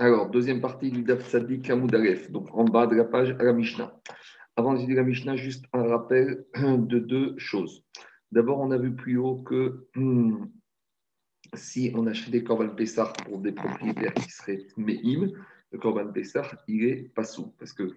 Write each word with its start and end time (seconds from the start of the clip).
Alors, 0.00 0.30
deuxième 0.30 0.60
partie 0.60 0.92
du 0.92 1.02
Daf 1.02 1.28
Sadi 1.28 1.60
Kamoudalef, 1.60 2.30
donc 2.30 2.54
en 2.54 2.64
bas 2.64 2.86
de 2.86 2.94
la 2.94 3.04
page 3.04 3.34
à 3.40 3.42
la 3.42 3.52
Mishnah. 3.52 3.92
Avant 4.54 4.74
de 4.74 4.78
dire 4.78 4.94
la 4.94 5.02
Mishnah, 5.02 5.34
juste 5.34 5.64
un 5.72 5.82
rappel 5.82 6.44
de 6.54 7.00
deux 7.00 7.34
choses. 7.36 7.84
D'abord, 8.30 8.60
on 8.60 8.70
a 8.70 8.78
vu 8.78 8.94
plus 8.94 9.18
haut 9.18 9.42
que 9.42 9.88
hmm, 9.96 10.46
si 11.54 11.90
on 11.96 12.06
achète 12.06 12.30
des 12.30 12.44
Corban 12.44 12.68
Pessar 12.68 13.12
pour 13.12 13.40
des 13.40 13.50
propriétaires 13.50 14.14
qui 14.14 14.30
seraient 14.30 14.68
Me'im, 14.76 15.32
le 15.72 15.78
Corban 15.80 16.12
Pessar, 16.12 16.54
il 16.68 16.84
est 16.84 17.12
pas 17.12 17.24
sous. 17.24 17.52
Parce 17.58 17.72
que 17.72 17.90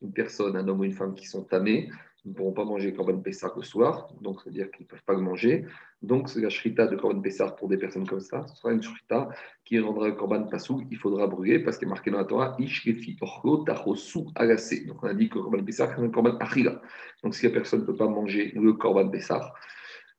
une 0.00 0.12
personne, 0.12 0.56
un 0.56 0.68
homme 0.68 0.78
ou 0.78 0.84
une 0.84 0.92
femme 0.92 1.14
qui 1.16 1.26
sont 1.26 1.42
tamés, 1.42 1.90
ne 2.28 2.34
pourront 2.34 2.52
pas 2.52 2.64
manger 2.64 2.92
Corban 2.92 3.18
Pessar 3.18 3.52
le 3.56 3.62
soir, 3.62 4.08
donc 4.20 4.40
c'est-à-dire 4.42 4.70
qu'ils 4.70 4.84
ne 4.84 4.88
peuvent 4.88 5.04
pas 5.04 5.14
le 5.14 5.20
manger. 5.20 5.64
Donc, 6.00 6.32
la 6.36 6.48
shrita 6.48 6.86
de 6.86 6.94
Corban 6.96 7.20
Pessar 7.20 7.56
pour 7.56 7.68
des 7.68 7.76
personnes 7.76 8.06
comme 8.06 8.20
ça. 8.20 8.46
Ce 8.46 8.56
sera 8.56 8.72
une 8.72 8.82
shrita 8.82 9.28
qui 9.64 9.80
rendra 9.80 10.08
le 10.08 10.14
Corban 10.14 10.44
Passou. 10.44 10.82
Il 10.90 10.96
faudra 10.96 11.26
brûler 11.26 11.58
parce 11.58 11.76
qu'il 11.76 11.88
est 11.88 11.90
marqué 11.90 12.10
dans 12.10 12.18
la 12.18 12.24
Torah 12.24 12.56
Ishkefi 12.58 13.16
Orko 13.20 13.64
Tachosu 13.64 14.20
Agase. 14.36 14.86
Donc, 14.86 15.02
on 15.02 15.08
a 15.08 15.14
dit 15.14 15.28
que 15.28 15.38
le 15.38 15.42
Corban 15.42 15.64
Pessar, 15.64 15.92
c'est 15.96 16.02
un 16.04 16.08
Corban 16.08 16.36
Achila. 16.38 16.80
Donc, 17.24 17.34
si 17.34 17.46
la 17.46 17.52
personne 17.52 17.80
ne 17.80 17.84
peut 17.84 17.96
pas 17.96 18.08
manger 18.08 18.52
le 18.54 18.72
Corban 18.74 19.08
Pessar, 19.08 19.54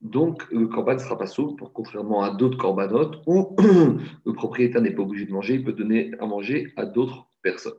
donc 0.02 0.50
le 0.52 0.68
Corban 0.68 0.94
ne 0.94 1.00
sera 1.00 1.18
pas 1.18 1.28
souple, 1.28 1.58
pour 1.58 1.74
contrairement 1.74 2.24
à 2.24 2.32
d'autres 2.32 2.58
Corbanotes 2.58 3.22
où 3.26 3.56
le 4.26 4.34
propriétaire 4.34 4.82
n'est 4.82 4.92
pas 4.92 5.04
obligé 5.04 5.26
de 5.26 5.32
manger, 5.32 5.56
il 5.56 5.64
peut 5.64 5.74
donner 5.74 6.12
à 6.20 6.26
manger 6.26 6.74
à 6.78 6.86
d'autres 6.86 7.28
personnes. 7.42 7.74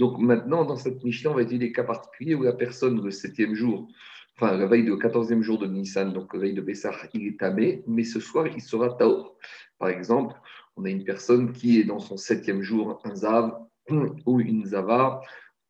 Donc 0.00 0.18
maintenant, 0.18 0.64
dans 0.64 0.76
cette 0.76 1.04
Mishnah, 1.04 1.30
on 1.30 1.34
va 1.34 1.42
étudier 1.42 1.58
des 1.58 1.72
cas 1.72 1.84
particuliers 1.84 2.34
où 2.34 2.42
la 2.42 2.54
personne, 2.54 3.04
le 3.04 3.10
septième 3.10 3.54
jour, 3.54 3.86
enfin 4.34 4.56
la 4.56 4.64
veille 4.64 4.86
de 4.86 4.94
14e 4.94 5.42
jour 5.42 5.58
de 5.58 5.66
Nissan, 5.66 6.14
donc 6.14 6.32
la 6.32 6.40
veille 6.40 6.54
de 6.54 6.62
Bessar, 6.62 6.96
il 7.12 7.26
est 7.26 7.38
tamé, 7.38 7.84
mais 7.86 8.04
ce 8.04 8.18
soir, 8.18 8.46
il 8.46 8.62
sera 8.62 8.94
taor. 8.94 9.36
Par 9.78 9.90
exemple, 9.90 10.34
on 10.78 10.86
a 10.86 10.88
une 10.88 11.04
personne 11.04 11.52
qui 11.52 11.78
est 11.78 11.84
dans 11.84 11.98
son 11.98 12.16
septième 12.16 12.62
jour, 12.62 12.98
un 13.04 13.14
zav 13.14 13.52
ou 14.24 14.40
une 14.40 14.64
zava, 14.64 15.20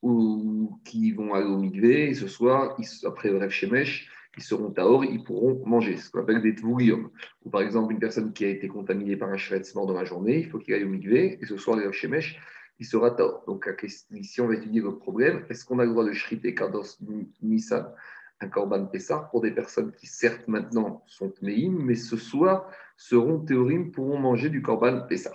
ou 0.00 0.78
qui 0.84 1.10
vont 1.10 1.34
aller 1.34 1.48
au 1.48 1.58
migvé, 1.58 2.10
et 2.10 2.14
ce 2.14 2.28
soir, 2.28 2.76
après 3.04 3.30
le 3.30 3.38
rêve 3.38 3.50
shemesh, 3.50 4.08
ils 4.36 4.44
seront 4.44 4.70
taor, 4.70 5.04
ils 5.04 5.24
pourront 5.24 5.60
manger, 5.66 5.96
ce 5.96 6.08
qu'on 6.08 6.20
appelle 6.20 6.40
des 6.40 6.54
tvourium. 6.54 7.10
Ou 7.44 7.50
par 7.50 7.62
exemple, 7.62 7.92
une 7.92 7.98
personne 7.98 8.32
qui 8.32 8.44
a 8.44 8.48
été 8.48 8.68
contaminée 8.68 9.16
par 9.16 9.30
un 9.30 9.36
mort 9.74 9.86
dans 9.88 9.94
la 9.94 10.04
journée, 10.04 10.38
il 10.38 10.48
faut 10.48 10.60
qu'il 10.60 10.72
aille 10.74 10.84
au 10.84 10.88
migvé, 10.88 11.36
et 11.42 11.46
ce 11.46 11.56
soir, 11.56 11.76
le 11.76 11.90
shemesh, 11.90 12.38
il 12.80 12.86
sera 12.86 13.10
tort. 13.10 13.44
Donc, 13.46 13.70
ici, 14.12 14.40
on 14.40 14.48
va 14.48 14.54
étudier 14.54 14.80
le 14.80 14.96
problème. 14.96 15.44
Est-ce 15.50 15.66
qu'on 15.66 15.78
a 15.78 15.84
le 15.84 15.90
droit 15.90 16.04
de 16.04 16.12
shriter 16.12 16.54
Kados 16.54 16.98
Nissan, 17.42 17.92
un 18.40 18.48
Korban 18.48 18.86
Pessah, 18.86 19.28
pour 19.30 19.42
des 19.42 19.50
personnes 19.50 19.92
qui, 19.92 20.06
certes, 20.06 20.48
maintenant 20.48 21.04
sont 21.06 21.32
Meim, 21.42 21.78
mais 21.78 21.94
ce 21.94 22.16
soir 22.16 22.70
seront 22.96 23.38
théorim, 23.40 23.92
pourront 23.92 24.18
manger 24.18 24.48
du 24.48 24.62
Korban 24.62 25.02
Pessah 25.06 25.34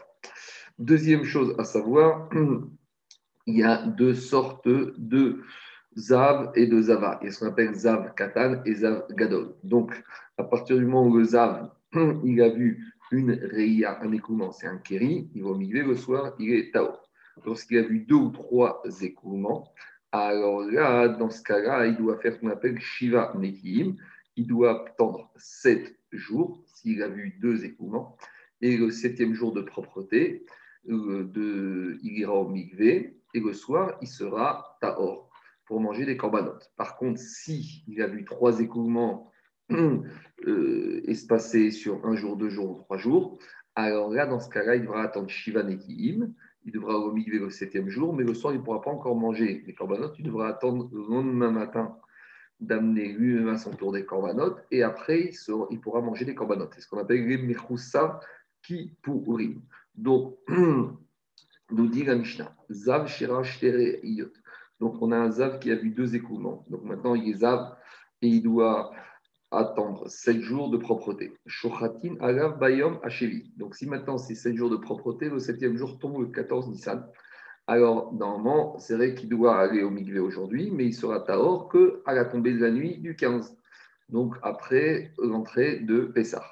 Deuxième 0.79 1.23
chose 1.23 1.55
à 1.59 1.63
savoir, 1.63 2.29
il 3.45 3.57
y 3.57 3.63
a 3.63 3.85
deux 3.85 4.15
sortes 4.15 4.67
de 4.67 5.43
Zav 5.95 6.51
et 6.55 6.65
de 6.65 6.81
Zava. 6.81 7.19
Il 7.21 7.25
y 7.25 7.27
a 7.29 7.31
ce 7.31 7.39
qu'on 7.39 7.51
appelle 7.51 7.75
Zav 7.75 8.15
Katan 8.15 8.63
et 8.65 8.73
Zav 8.73 9.05
Gadol. 9.11 9.53
Donc, 9.63 9.93
à 10.39 10.43
partir 10.43 10.77
du 10.77 10.85
moment 10.85 11.05
où 11.05 11.15
le 11.15 11.23
Zav, 11.23 11.69
il 12.23 12.41
a 12.41 12.49
vu 12.49 12.91
une 13.11 13.33
Reia, 13.33 14.01
un 14.01 14.11
écoulement, 14.13 14.51
c'est 14.51 14.65
un 14.65 14.77
Keri, 14.77 15.29
il 15.35 15.43
va 15.43 15.49
au 15.49 15.55
milieu 15.55 15.83
le 15.83 15.95
soir, 15.95 16.33
il 16.39 16.51
est 16.51 16.73
Tao 16.73 16.89
lorsqu'il 17.45 17.77
a 17.77 17.83
vu 17.83 17.99
deux 17.99 18.15
ou 18.15 18.29
trois 18.29 18.81
écoulements, 19.01 19.73
alors 20.11 20.63
là, 20.63 21.09
dans 21.09 21.29
ce 21.29 21.43
cas-là, 21.43 21.87
il 21.87 21.97
doit 21.97 22.17
faire 22.19 22.33
ce 22.33 22.39
qu'on 22.39 22.49
appelle 22.49 22.79
Shiva 22.79 23.33
Nekiim. 23.35 23.95
Il 24.37 24.47
doit 24.47 24.87
attendre 24.87 25.29
sept 25.35 25.97
jours 26.11 26.63
s'il 26.67 27.03
a 27.03 27.09
vu 27.09 27.37
deux 27.41 27.65
écoulements. 27.65 28.17
Et 28.61 28.77
le 28.77 28.91
septième 28.91 29.33
jour 29.33 29.51
de 29.51 29.61
propreté, 29.61 30.45
euh, 30.89 31.97
il 32.01 32.17
ira 32.17 32.33
au 32.33 32.47
Mikvé. 32.47 33.19
Et 33.33 33.39
le 33.41 33.53
soir, 33.53 33.97
il 34.01 34.07
sera 34.07 34.77
Tahor 34.79 35.29
pour 35.65 35.81
manger 35.81 36.05
des 36.05 36.15
corbanotes. 36.15 36.71
Par 36.77 36.95
contre, 36.95 37.19
si 37.19 37.83
il 37.87 38.01
a 38.01 38.07
vu 38.07 38.23
trois 38.23 38.61
écoulements 38.61 39.31
euh, 39.71 41.01
espacés 41.05 41.71
sur 41.71 42.05
un 42.05 42.15
jour, 42.15 42.37
deux 42.37 42.49
jours 42.49 42.71
ou 42.71 42.79
trois 42.83 42.97
jours, 42.97 43.39
alors 43.75 44.13
là, 44.13 44.25
dans 44.25 44.39
ce 44.39 44.49
cas-là, 44.49 44.75
il 44.75 44.83
devra 44.83 45.03
attendre 45.03 45.29
Shiva 45.29 45.63
Nekiim 45.63 46.33
il 46.65 46.71
devra 46.71 46.95
remigrer 46.95 47.37
le 47.37 47.49
septième 47.49 47.89
jour, 47.89 48.13
mais 48.13 48.23
le 48.23 48.33
soir, 48.33 48.53
il 48.53 48.59
ne 48.59 48.63
pourra 48.63 48.81
pas 48.81 48.91
encore 48.91 49.15
manger 49.15 49.63
les 49.67 49.73
corbanotes. 49.73 50.15
Il 50.17 50.25
devra 50.25 50.49
attendre 50.49 50.89
le 50.91 51.01
lendemain 51.07 51.51
matin 51.51 51.95
d'amener 52.59 53.09
lui-même 53.09 53.49
à 53.49 53.57
son 53.57 53.71
tour 53.71 53.91
des 53.91 54.05
corbanotes, 54.05 54.65
et 54.71 54.81
après, 54.81 55.31
il, 55.69 55.79
pourra 55.79 56.01
manger 56.01 56.25
des 56.25 56.35
corbanotes. 56.35 56.71
C'est 56.73 56.81
ce 56.81 56.87
qu'on 56.87 56.97
appelle 56.97 57.27
les 57.27 57.37
mechoussa 57.37 58.19
qui 58.63 58.95
pourrit. 59.03 59.61
Donc, 59.93 60.37
nous 60.49 61.87
dit 61.87 62.03
la 62.03 62.15
Mishnah, 62.15 62.55
Zav 62.71 63.07
Shirash 63.07 63.61
Iyot. 63.61 64.31
Donc, 64.79 65.01
on 65.01 65.11
a 65.11 65.17
un 65.17 65.31
Zav 65.31 65.59
qui 65.59 65.71
a 65.71 65.75
vu 65.75 65.91
deux 65.91 66.15
écoulements. 66.15 66.65
Donc, 66.69 66.83
maintenant, 66.83 67.13
il 67.13 67.29
est 67.29 67.39
Zav 67.39 67.75
et 68.21 68.27
il 68.27 68.41
doit 68.41 68.91
attendre 69.57 70.07
7 70.07 70.41
jours 70.41 70.69
de 70.69 70.77
propreté. 70.77 71.33
Shochatin 71.45 72.15
alav 72.19 72.59
bayom 72.59 72.99
achevi. 73.03 73.51
Donc 73.57 73.75
si 73.75 73.87
maintenant 73.87 74.17
c'est 74.17 74.35
7 74.35 74.55
jours 74.55 74.69
de 74.69 74.77
propreté, 74.77 75.29
le 75.29 75.37
7e 75.37 75.75
jour 75.75 75.99
tombe 75.99 76.21
le 76.21 76.27
14 76.27 76.69
Nissan. 76.69 77.05
Alors 77.67 78.13
normalement, 78.13 78.77
c'est 78.79 78.95
vrai 78.95 79.15
qu'il 79.15 79.29
doit 79.29 79.57
aller 79.57 79.83
au 79.83 79.89
Migvé 79.89 80.19
aujourd'hui, 80.19 80.71
mais 80.71 80.85
il 80.85 80.93
sera 80.93 81.19
taor 81.21 81.67
que 81.69 82.01
à 82.05 82.13
la 82.13 82.25
tombée 82.25 82.53
de 82.53 82.59
la 82.59 82.71
nuit 82.71 82.97
du 82.97 83.15
15. 83.15 83.57
Donc 84.09 84.35
après 84.43 85.13
l'entrée 85.17 85.79
de 85.79 86.01
Pessah. 86.01 86.43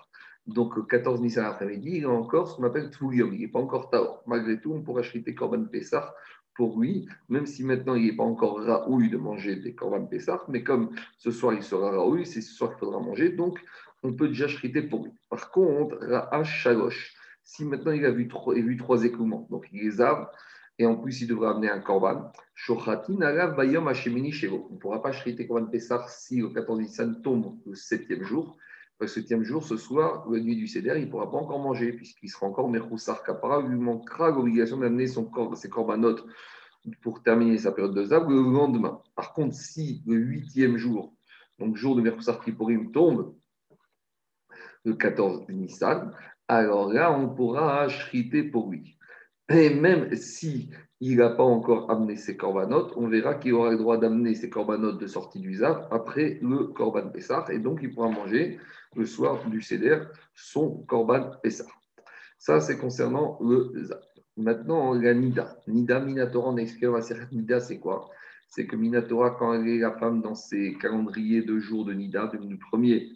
Donc, 0.46 0.76
le 0.76 0.84
14 0.84 1.22
Nissan 1.22 1.46
après-midi, 1.46 2.00
il 2.00 2.06
a 2.06 2.10
encore 2.10 2.50
ce 2.50 2.58
qu'on 2.58 2.64
appelle 2.64 2.90
Tvoulium. 2.90 3.34
Il 3.34 3.40
n'est 3.40 3.48
pas 3.48 3.60
encore 3.60 3.90
Taor. 3.90 4.24
Malgré 4.28 4.60
tout, 4.60 4.74
on 4.74 4.82
pourra 4.82 5.00
acheter 5.00 5.34
Corban 5.34 5.64
Pessah 5.64 6.14
pour 6.56 6.80
lui, 6.80 7.08
même 7.30 7.46
si 7.46 7.64
maintenant 7.64 7.96
il 7.96 8.06
n'est 8.06 8.16
pas 8.16 8.24
encore 8.24 8.62
raoui 8.62 9.10
de 9.10 9.18
manger 9.18 9.56
des 9.56 9.74
corban 9.74 10.06
Pessah, 10.06 10.44
mais 10.50 10.64
comme 10.64 10.96
ce 11.18 11.32
soir 11.32 11.54
il 11.54 11.64
sera 11.64 11.92
raoui, 11.92 12.26
c'est 12.26 12.42
ce 12.42 12.54
soir 12.54 12.72
qu'il 12.72 12.80
faudra 12.80 13.00
manger, 13.00 13.30
donc 13.30 13.60
on 14.04 14.14
peut 14.14 14.28
déjà 14.28 14.48
shriter 14.48 14.82
pour 14.82 15.06
lui. 15.06 15.12
Par 15.30 15.52
contre, 15.52 15.98
Ra'ash 16.02 16.62
Shalosh, 16.62 17.16
si 17.44 17.66
maintenant 17.66 17.92
il 17.92 18.06
a 18.06 18.12
vu, 18.12 18.28
trois, 18.28 18.54
vu 18.54 18.78
trois 18.78 19.00
donc 19.02 19.68
il 19.72 19.82
les 19.82 20.02
a, 20.02 20.32
et 20.80 20.86
en 20.86 20.96
plus 20.96 21.22
il 21.22 21.28
devra 21.28 21.52
amener 21.52 21.70
un 21.70 21.80
korban, 21.80 22.32
Shochatin 22.56 23.22
Alav 23.22 23.56
Bayom 23.56 23.92
Shelo. 23.94 24.68
On 24.70 24.74
ne 24.74 24.80
pourra 24.80 25.02
pas 25.02 25.12
shriter 25.12 25.48
korban 25.48 25.68
Pessah 25.68 26.06
si 26.08 26.38
le 26.38 26.50
14 26.50 26.80
Nissan 26.80 27.22
tombe 27.22 27.58
le 27.66 27.76
septième 27.76 28.24
jour, 28.24 28.58
le 29.00 29.08
septième 29.08 29.44
jour, 29.44 29.64
ce 29.64 29.78
soir, 29.78 30.26
la 30.30 30.40
nuit 30.40 30.56
du 30.56 30.68
Seder, 30.68 30.94
il 30.98 31.06
ne 31.06 31.12
pourra 31.12 31.30
pas 31.30 31.38
encore 31.38 31.60
manger, 31.60 31.94
puisqu'il 31.94 32.30
sera 32.30 32.46
encore 32.46 32.70
Mechoussar 32.70 33.24
Kapara, 33.24 33.62
lui 33.62 33.78
manquera 33.78 34.32
l'obligation 34.32 34.78
d'amener 34.78 35.08
son 35.08 35.26
corps, 35.26 35.58
ses 35.58 35.70
corbanotes 35.70 36.26
pour 37.02 37.24
terminer 37.24 37.58
sa 37.58 37.72
période 37.72 37.94
de 37.94 38.04
Zab 38.04 38.30
le 38.30 38.42
lendemain. 38.42 39.02
Par 39.16 39.34
contre, 39.34 39.56
si 39.56 40.04
le 40.06 40.16
huitième 40.16 40.78
jour, 40.78 41.14
donc 41.60 41.76
jour 41.76 41.96
de 41.96 42.02
Mechoussar 42.02 42.44
Kipporim, 42.44 42.92
tombe 42.92 43.36
le 44.86 44.94
14 44.94 45.48
Nissan, 45.50 46.14
alors 46.48 46.92
là, 46.92 47.12
on 47.12 47.30
pourra 47.30 47.88
shriter 47.88 48.44
pour 48.44 48.70
lui. 48.70 48.98
Et 49.50 49.74
même 49.74 50.16
si 50.16 50.70
il 51.00 51.18
n'a 51.18 51.30
pas 51.30 51.44
encore 51.44 51.92
amené 51.92 52.16
ses 52.16 52.38
corbanotes, 52.38 52.94
on 52.96 53.08
verra 53.08 53.36
qu'il 53.36 53.54
aura 53.54 53.72
le 53.72 53.78
droit 53.78 53.98
d'amener 53.98 54.36
ses 54.36 54.50
corbanotes 54.50 55.00
de 55.00 55.08
sortie 55.08 55.40
du 55.40 55.56
Zav 55.56 55.88
après 55.92 56.40
le 56.42 56.68
corban 56.68 57.10
Pessah, 57.10 57.46
et 57.50 57.60
donc 57.60 57.80
il 57.82 57.94
pourra 57.94 58.10
manger 58.10 58.60
le 58.96 59.06
soir 59.06 59.48
du 59.50 59.62
Seder 59.62 60.00
son 60.36 60.84
Korban 60.88 61.32
Pessah. 61.42 61.66
Ça, 62.38 62.60
c'est 62.60 62.78
concernant 62.78 63.38
le 63.42 63.72
Zav. 63.84 64.02
Maintenant, 64.36 64.94
la 64.94 65.14
Nida. 65.14 65.62
Nida, 65.68 66.00
Minatora, 66.00 66.50
on 66.50 66.58
a 66.58 66.64
dans 66.64 66.98
la 66.98 67.26
Nida, 67.32 67.60
c'est 67.60 67.80
quoi? 67.80 68.10
C'est 68.50 68.66
que 68.66 68.76
Minatora, 68.76 69.32
quand 69.32 69.54
elle 69.54 69.68
est 69.68 69.80
la 69.80 69.92
femme 69.92 70.22
dans 70.22 70.36
ses 70.36 70.76
calendriers 70.80 71.44
de 71.44 71.60
jours 71.60 71.86
de 71.86 71.94
Nida, 71.94 72.32
du 72.42 72.58
premier 72.58 73.14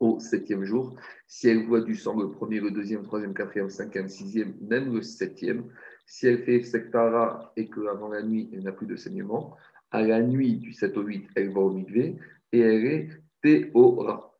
au 0.00 0.18
septième 0.18 0.64
jour, 0.64 0.96
si 1.26 1.48
elle 1.48 1.66
voit 1.66 1.80
du 1.80 1.94
sang 1.94 2.18
le 2.18 2.30
premier, 2.30 2.58
le 2.58 2.70
deuxième, 2.70 3.02
troisième, 3.04 3.34
quatrième, 3.34 3.70
cinquième, 3.70 4.08
sixième, 4.08 4.54
même 4.60 4.92
le 4.92 5.02
septième, 5.02 5.64
si 6.06 6.26
elle 6.26 6.42
fait 6.42 6.62
Sektara 6.62 7.52
et 7.56 7.68
qu'avant 7.68 8.08
la 8.08 8.22
nuit, 8.22 8.50
elle 8.52 8.64
n'a 8.64 8.72
plus 8.72 8.86
de 8.86 8.96
saignement, 8.96 9.56
à 9.92 10.02
la 10.02 10.20
nuit 10.22 10.56
du 10.56 10.72
7 10.72 10.96
au 10.96 11.02
8, 11.02 11.28
elle 11.36 11.50
va 11.50 11.60
au 11.60 11.70
Mikvé 11.70 12.16
et 12.50 12.60
elle 12.60 12.86
est 12.86 13.08
Théora. 13.42 14.31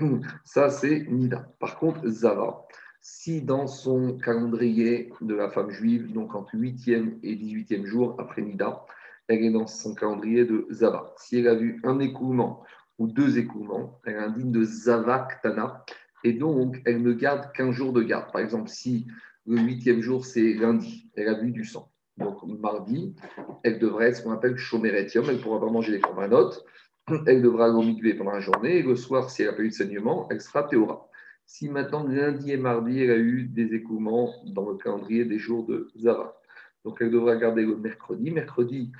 Ça, 0.44 0.70
c'est 0.70 1.06
Nida. 1.08 1.52
Par 1.58 1.78
contre, 1.78 2.06
Zava, 2.08 2.66
si 3.00 3.42
dans 3.42 3.66
son 3.66 4.18
calendrier 4.18 5.12
de 5.20 5.34
la 5.34 5.48
femme 5.48 5.70
juive, 5.70 6.12
donc 6.12 6.34
entre 6.34 6.56
8e 6.56 7.18
et 7.22 7.34
18e 7.34 7.84
jour 7.84 8.16
après 8.18 8.42
Nida, 8.42 8.84
elle 9.28 9.44
est 9.44 9.50
dans 9.50 9.66
son 9.66 9.94
calendrier 9.94 10.44
de 10.44 10.66
Zava. 10.70 11.14
Si 11.16 11.38
elle 11.38 11.48
a 11.48 11.54
vu 11.54 11.80
un 11.84 11.98
écoulement 12.00 12.62
ou 12.98 13.06
deux 13.06 13.38
écoulements, 13.38 14.00
elle 14.04 14.18
indigne 14.18 14.52
de 14.52 14.62
Zava 14.64 15.28
Ktana, 15.30 15.84
et 16.24 16.34
donc 16.34 16.82
elle 16.84 17.02
ne 17.02 17.12
garde 17.12 17.50
qu'un 17.52 17.72
jour 17.72 17.92
de 17.92 18.02
garde. 18.02 18.30
Par 18.32 18.42
exemple, 18.42 18.68
si 18.68 19.06
le 19.46 19.58
huitième 19.58 20.02
jour, 20.02 20.26
c'est 20.26 20.52
lundi, 20.54 21.10
elle 21.16 21.28
a 21.28 21.40
vu 21.40 21.50
du 21.50 21.64
sang. 21.64 21.90
Donc 22.18 22.42
mardi, 22.44 23.14
elle 23.62 23.78
devrait 23.78 24.08
être 24.08 24.16
ce 24.16 24.22
qu'on 24.22 24.32
appelle 24.32 24.58
chomeretium, 24.58 25.24
elle 25.28 25.36
ne 25.36 25.42
pourra 25.42 25.60
pas 25.60 25.70
manger 25.70 25.92
les 25.92 26.00
corbanotes, 26.00 26.62
elle 27.26 27.42
devra 27.42 27.66
aller 27.66 28.14
pendant 28.14 28.32
la 28.32 28.40
journée 28.40 28.78
et 28.78 28.82
le 28.82 28.96
soir, 28.96 29.30
si 29.30 29.42
elle 29.42 29.48
n'a 29.48 29.54
pas 29.54 29.62
eu 29.62 29.68
de 29.68 29.74
saignement, 29.74 30.28
elle 30.30 30.40
sera 30.40 30.64
théora. 30.64 31.08
Si 31.46 31.68
maintenant 31.68 32.06
lundi 32.06 32.52
et 32.52 32.56
mardi, 32.56 33.02
elle 33.02 33.10
a 33.10 33.16
eu 33.16 33.44
des 33.44 33.74
écoulements 33.74 34.32
dans 34.46 34.68
le 34.68 34.76
calendrier 34.76 35.24
des 35.24 35.38
jours 35.38 35.66
de 35.66 35.88
Zara. 35.98 36.40
Donc 36.84 36.98
elle 37.00 37.10
devra 37.10 37.36
garder 37.36 37.62
le 37.62 37.76
mercredi. 37.76 38.30
Mercredi, 38.30 38.92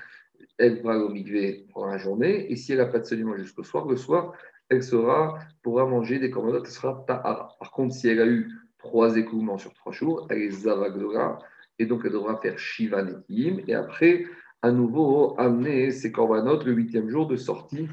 elle 0.57 0.81
va 0.81 0.97
au 0.97 1.09
migvé 1.09 1.65
pendant 1.73 1.87
la 1.87 1.97
journée. 1.97 2.51
Et 2.51 2.55
si 2.55 2.73
elle 2.73 2.79
n'a 2.79 2.85
pas 2.85 2.99
de 2.99 3.05
saignement 3.05 3.37
jusqu'au 3.37 3.63
soir, 3.63 3.87
le 3.87 3.95
soir, 3.95 4.33
elle 4.69 4.83
sera, 4.83 5.39
pourra 5.63 5.85
manger 5.85 6.19
des 6.19 6.29
commandants, 6.29 6.63
elle 6.63 6.69
sera 6.69 7.03
ta'ara. 7.07 7.55
Par 7.59 7.71
contre, 7.71 7.93
si 7.93 8.07
elle 8.07 8.21
a 8.21 8.27
eu 8.27 8.51
trois 8.77 9.15
écoulements 9.17 9.57
sur 9.57 9.73
trois 9.73 9.91
jours, 9.91 10.27
elle 10.29 10.39
est 10.39 10.51
zavagdora. 10.51 11.39
Et 11.79 11.85
donc, 11.85 12.01
elle 12.05 12.11
devra 12.11 12.37
faire 12.37 12.57
Shiva 12.59 13.01
Netim. 13.01 13.61
Et 13.67 13.73
après, 13.73 14.25
à 14.61 14.71
nouveau, 14.71 15.35
amener 15.39 15.91
ses 15.91 16.11
corbanotes 16.11 16.65
le 16.65 16.73
huitième 16.73 17.09
jour 17.09 17.27
de 17.27 17.35
sortie 17.35 17.87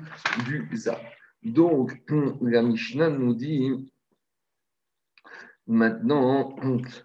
du 0.46 0.68
Zav. 0.76 1.00
Donc, 1.42 2.02
la 2.42 2.62
Mishnah 2.62 3.10
nous 3.10 3.34
dit 3.34 3.90
maintenant, 5.66 6.56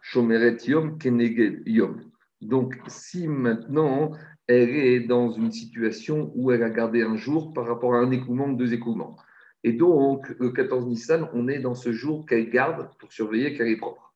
Shomeret 0.01 0.57
Yom 0.67 0.97
Keneged 0.97 1.63
Yom. 1.65 2.01
Donc, 2.41 2.77
si 2.87 3.27
maintenant 3.27 4.11
elle 4.47 4.75
est 4.75 4.99
dans 4.99 5.31
une 5.31 5.51
situation 5.51 6.31
où 6.35 6.51
elle 6.51 6.63
a 6.63 6.69
gardé 6.69 7.01
un 7.01 7.15
jour 7.15 7.53
par 7.53 7.65
rapport 7.65 7.95
à 7.95 7.99
un 7.99 8.11
écoulement 8.11 8.47
ou 8.47 8.55
deux 8.55 8.73
écoulements. 8.73 9.15
Et 9.63 9.71
donc, 9.71 10.27
le 10.39 10.51
14 10.51 10.85
Nissan, 10.87 11.29
on 11.33 11.47
est 11.47 11.59
dans 11.59 11.75
ce 11.75 11.93
jour 11.93 12.25
qu'elle 12.25 12.49
garde 12.49 12.89
pour 12.99 13.13
surveiller 13.13 13.55
qu'elle 13.55 13.69
est 13.69 13.77
propre. 13.77 14.13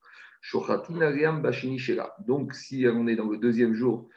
Donc, 2.25 2.53
si 2.53 2.85
on 2.87 3.07
est 3.07 3.15
dans 3.15 3.29
le 3.29 3.37
deuxième 3.37 3.73
jour, 3.73 4.09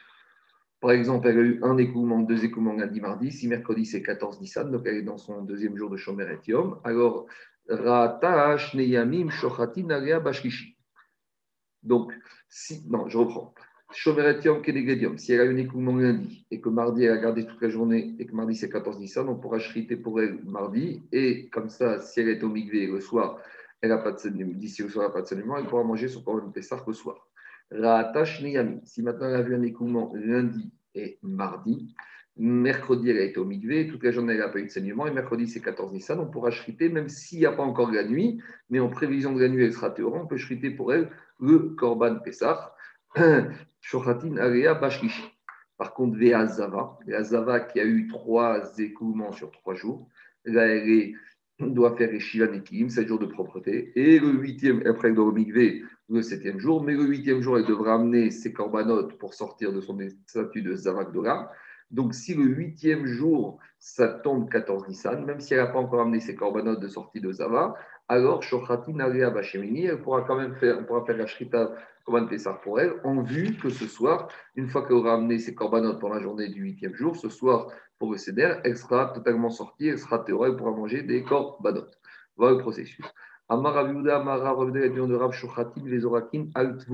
par 0.81 0.91
exemple, 0.91 1.27
elle 1.27 1.37
a 1.37 1.41
eu 1.41 1.59
un 1.61 1.77
écoulement, 1.77 2.19
deux 2.19 2.43
écoulements 2.43 2.73
lundi, 2.73 2.99
mardi. 2.99 3.31
Si 3.31 3.47
mercredi, 3.47 3.85
c'est 3.85 4.01
14 4.01 4.41
Nissan, 4.41 4.71
donc 4.71 4.81
elle 4.85 4.95
est 4.95 5.03
dans 5.03 5.19
son 5.19 5.43
deuxième 5.43 5.77
jour 5.77 5.91
de 5.91 5.95
Shomer 5.95 6.25
et 6.25 6.51
Yom. 6.51 6.79
Alors, 6.83 7.27
Ratash 7.69 8.73
Neyamim 8.73 9.29
Shochatin 9.29 10.19
Bashkishi. 10.19 10.75
Donc, 11.83 12.11
si, 12.49 12.83
non, 12.89 13.07
je 13.07 13.17
reprends. 13.19 13.53
Si 13.93 14.09
elle 14.09 15.41
a 15.41 15.43
un 15.43 15.57
écoulement 15.57 15.97
lundi 15.97 16.47
et 16.49 16.61
que 16.61 16.69
mardi 16.69 17.03
elle 17.03 17.11
a 17.11 17.17
gardé 17.17 17.45
toute 17.45 17.61
la 17.61 17.69
journée 17.69 18.15
et 18.19 18.25
que 18.25 18.33
mardi 18.33 18.55
c'est 18.55 18.69
14 18.69 18.99
Nissan, 18.99 19.27
on 19.27 19.35
pourra 19.35 19.59
chriter 19.59 19.97
pour 19.97 20.19
elle 20.19 20.41
mardi. 20.45 21.03
Et 21.11 21.49
comme 21.49 21.69
ça, 21.69 21.99
si 21.99 22.21
elle 22.21 22.29
est 22.29 22.43
au 22.43 22.49
migvé 22.49 22.87
le 22.87 23.01
soir, 23.01 23.37
elle 23.81 23.89
n'a 23.89 23.97
pas 23.97 24.13
de. 24.13 24.29
D'ici 24.53 24.81
le 24.81 24.89
soir, 24.89 25.05
elle 25.05 25.09
n'a 25.09 25.13
pas 25.13 25.21
de 25.21 25.27
saignement, 25.27 25.57
elle 25.57 25.67
pourra 25.67 25.83
manger 25.83 26.07
son 26.07 26.23
corban 26.23 26.47
de 26.47 26.51
Pessah 26.51 26.83
le 26.87 26.93
soir. 26.93 27.27
Si 27.71 29.01
maintenant 29.01 29.29
elle 29.29 29.35
a 29.35 29.41
vu 29.41 29.55
un 29.55 29.61
écoulement 29.61 30.11
lundi 30.15 30.73
et 30.93 31.19
mardi, 31.21 31.95
mercredi 32.35 33.09
elle 33.09 33.17
a 33.17 33.23
été 33.23 33.39
au 33.39 33.45
migvé, 33.45 33.87
toute 33.87 34.03
la 34.03 34.11
journée 34.11 34.33
elle 34.33 34.39
n'a 34.39 34.49
pas 34.49 34.59
eu 34.59 34.65
de 34.65 34.69
saignement 34.69 35.07
et 35.07 35.11
mercredi 35.11 35.47
c'est 35.47 35.61
14 35.61 35.93
Nissan, 35.93 36.19
on 36.19 36.27
pourra 36.27 36.51
chriter 36.51 36.89
même 36.89 37.07
s'il 37.07 37.39
n'y 37.39 37.45
a 37.45 37.51
pas 37.51 37.63
encore 37.63 37.91
la 37.91 38.03
nuit, 38.03 38.41
mais 38.69 38.79
en 38.79 38.89
prévision 38.89 39.33
de 39.33 39.41
la 39.41 39.47
nuit 39.47 39.63
elle 39.63 39.73
sera 39.73 39.93
on 39.99 40.27
peut 40.27 40.37
chriter 40.37 40.71
pour 40.71 40.93
elle 40.93 41.09
le 41.39 41.59
corban 41.75 42.19
Pessah. 42.19 42.75
Shochatin 43.81 44.37
Area 44.37 44.73
Bashkishi. 44.75 45.23
Par 45.77 45.93
contre, 45.93 46.17
Veazava, 46.17 46.99
Veazava 47.07 47.59
qui 47.61 47.79
a 47.79 47.85
eu 47.85 48.07
trois 48.07 48.77
écoulements 48.77 49.31
sur 49.31 49.49
trois 49.51 49.73
jours, 49.73 50.07
là, 50.45 50.67
elle 50.67 51.15
doit 51.59 51.95
faire 51.95 52.09
Shiva 52.19 52.47
Nekim, 52.47 52.89
sept 52.89 53.07
jours 53.07 53.19
de 53.19 53.25
propreté, 53.25 53.91
et 53.95 54.19
le 54.19 54.31
huitième, 54.31 54.81
après 54.85 55.09
elle 55.09 55.15
doit 55.15 55.33
le 56.09 56.21
septième 56.21 56.59
jour, 56.59 56.83
mais 56.83 56.93
le 56.93 57.03
huitième 57.03 57.41
jour, 57.41 57.57
elle 57.57 57.65
devra 57.65 57.95
amener 57.95 58.31
ses 58.31 58.51
corbanotes 58.51 59.17
pour 59.17 59.33
sortir 59.33 59.71
de 59.71 59.79
son 59.79 59.97
statut 60.27 60.61
de 60.61 60.75
Zavak 60.75 61.13
Dora. 61.13 61.51
Donc, 61.89 62.13
si 62.13 62.33
le 62.33 62.43
huitième 62.43 63.05
jour, 63.05 63.59
ça 63.79 64.07
tombe 64.07 64.49
14 64.49 64.87
Nissan, 64.87 65.25
même 65.25 65.39
si 65.39 65.53
elle 65.53 65.61
n'a 65.61 65.67
pas 65.67 65.79
encore 65.79 66.01
amené 66.01 66.19
ses 66.19 66.35
corbanotes 66.35 66.79
de 66.79 66.87
sortie 66.87 67.21
de 67.21 67.31
Zava, 67.31 67.75
alors 68.11 68.43
Shochatin 68.43 68.99
Area 68.99 69.29
Bashemini, 69.29 69.85
elle 69.85 70.01
pourra 70.01 70.23
quand 70.23 70.35
même 70.35 70.53
faire, 70.55 70.77
on 70.77 70.83
pourra 70.83 71.05
faire 71.05 71.15
la 71.15 71.27
Shrita 71.27 71.71
Korban 72.03 72.27
Pessar 72.27 72.59
pour 72.59 72.77
elle, 72.77 72.95
en 73.05 73.21
vue 73.21 73.55
que 73.55 73.69
ce 73.69 73.87
soir, 73.87 74.27
une 74.55 74.67
fois 74.67 74.85
qu'elle 74.85 74.97
aura 74.97 75.13
amené 75.13 75.39
ses 75.39 75.55
corbanotes 75.55 76.01
pour 76.01 76.09
la 76.09 76.19
journée 76.19 76.49
du 76.49 76.61
huitième 76.61 76.93
jour, 76.93 77.15
ce 77.15 77.29
soir, 77.29 77.71
pour 77.99 78.11
le 78.11 78.17
Seder, 78.17 78.55
elle 78.65 78.75
sera 78.75 79.13
totalement 79.13 79.49
sortie, 79.49 79.87
elle 79.87 79.97
sera 79.97 80.19
théorique, 80.19 80.51
elle 80.51 80.57
pourra 80.57 80.71
manger 80.71 81.03
des 81.03 81.23
corbanotes. 81.23 81.97
Voilà 82.35 82.57
le 82.57 82.61
processus. 82.61 83.05
Amar 83.47 83.77
Aviuda, 83.77 84.17
Amara, 84.17 84.55
de 84.65 85.15
Rav 85.15 85.31
Shochatim, 85.31 85.87
les 85.87 86.03
Orakim, 86.03 86.51
Alt 86.53 86.85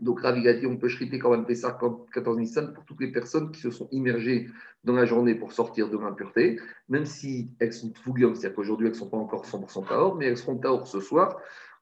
donc, 0.00 0.20
Ravi 0.20 0.66
on 0.66 0.76
peut 0.76 0.88
chriter 0.88 1.18
quand 1.18 1.30
même 1.30 1.44
Pessah 1.44 1.78
14 2.12 2.38
Nissan 2.38 2.72
pour 2.72 2.84
toutes 2.84 3.00
les 3.00 3.10
personnes 3.10 3.50
qui 3.50 3.60
se 3.60 3.70
sont 3.70 3.88
immergées 3.90 4.48
dans 4.84 4.94
la 4.94 5.04
journée 5.04 5.34
pour 5.34 5.52
sortir 5.52 5.90
de 5.90 5.98
l'impureté, 5.98 6.60
même 6.88 7.04
si 7.04 7.50
elles 7.58 7.72
sont 7.72 7.92
fouguium, 8.04 8.34
c'est-à-dire 8.34 8.56
qu'aujourd'hui 8.56 8.86
elles 8.86 8.94
ne 8.94 8.98
sont 8.98 9.10
pas 9.10 9.16
encore 9.16 9.44
100% 9.44 9.88
taor, 9.88 10.16
mais 10.16 10.26
elles 10.26 10.36
seront 10.36 10.56
taor 10.56 10.86
ce 10.86 11.00
soir 11.00 11.38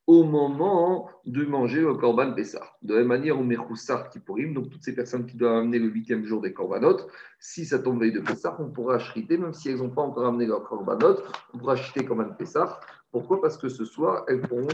au 0.06 0.22
moment 0.22 1.10
de 1.24 1.44
manger 1.44 1.80
le 1.80 1.94
korban 1.94 2.32
Pessah. 2.32 2.76
De 2.82 2.94
la 2.94 3.00
même 3.00 3.08
manière, 3.08 3.38
on 3.38 3.42
met 3.42 3.56
Roussar 3.56 4.08
qui 4.08 4.20
pourrime, 4.20 4.54
donc 4.54 4.70
toutes 4.70 4.84
ces 4.84 4.94
personnes 4.94 5.26
qui 5.26 5.36
doivent 5.36 5.56
amener 5.56 5.80
le 5.80 5.88
huitième 5.88 6.24
jour 6.24 6.40
des 6.40 6.52
corbanotes, 6.52 7.08
si 7.40 7.64
ça 7.64 7.80
tombe 7.80 8.00
veille 8.00 8.12
de 8.12 8.20
Pessah, 8.20 8.56
on 8.60 8.70
pourra 8.70 8.98
chriter, 8.98 9.36
même 9.36 9.52
si 9.52 9.68
elles 9.68 9.78
n'ont 9.78 9.90
pas 9.90 10.02
encore 10.02 10.26
amené 10.26 10.46
leur 10.46 10.62
korbanot, 10.62 11.16
on 11.52 11.58
pourra 11.58 11.74
chriter 11.74 12.06
un 12.08 12.24
Pessah 12.24 12.78
pourquoi? 13.10 13.40
Parce 13.40 13.56
que 13.56 13.68
ce 13.68 13.84
soir, 13.84 14.24
elles, 14.28 14.40
pourront, 14.40 14.68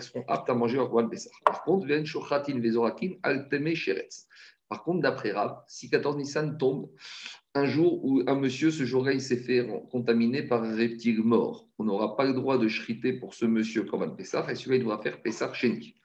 seront 0.00 0.24
aptes 0.28 0.50
à 0.50 0.54
manger 0.54 0.76
leur 0.76 0.90
Korban 0.90 1.08
Pessah. 1.08 1.30
Par 1.44 1.62
contre, 1.64 1.86
Par 4.68 4.84
contre, 4.84 5.00
d'après 5.00 5.32
Rav, 5.32 5.62
si 5.66 5.90
14 5.90 6.16
Nissan 6.16 6.56
tombe 6.58 6.90
un 7.54 7.64
jour 7.64 8.04
où 8.04 8.22
un 8.26 8.36
monsieur, 8.36 8.70
ce 8.70 8.84
jour-là, 8.84 9.12
il 9.12 9.20
s'est 9.20 9.38
fait 9.38 9.66
contaminer 9.90 10.42
par 10.44 10.62
un 10.62 10.76
reptile 10.76 11.22
mort, 11.22 11.66
on 11.78 11.84
n'aura 11.84 12.16
pas 12.16 12.24
le 12.24 12.34
droit 12.34 12.58
de 12.58 12.68
chriter 12.68 13.14
pour 13.14 13.34
ce 13.34 13.46
monsieur 13.46 13.82
Korban 13.84 14.10
Pessah, 14.10 14.46
et 14.50 14.54
celui-là, 14.54 14.76
il 14.76 14.80
devra 14.82 14.98
faire 15.02 15.20
Pessah 15.20 15.52
Sheni. 15.52 15.96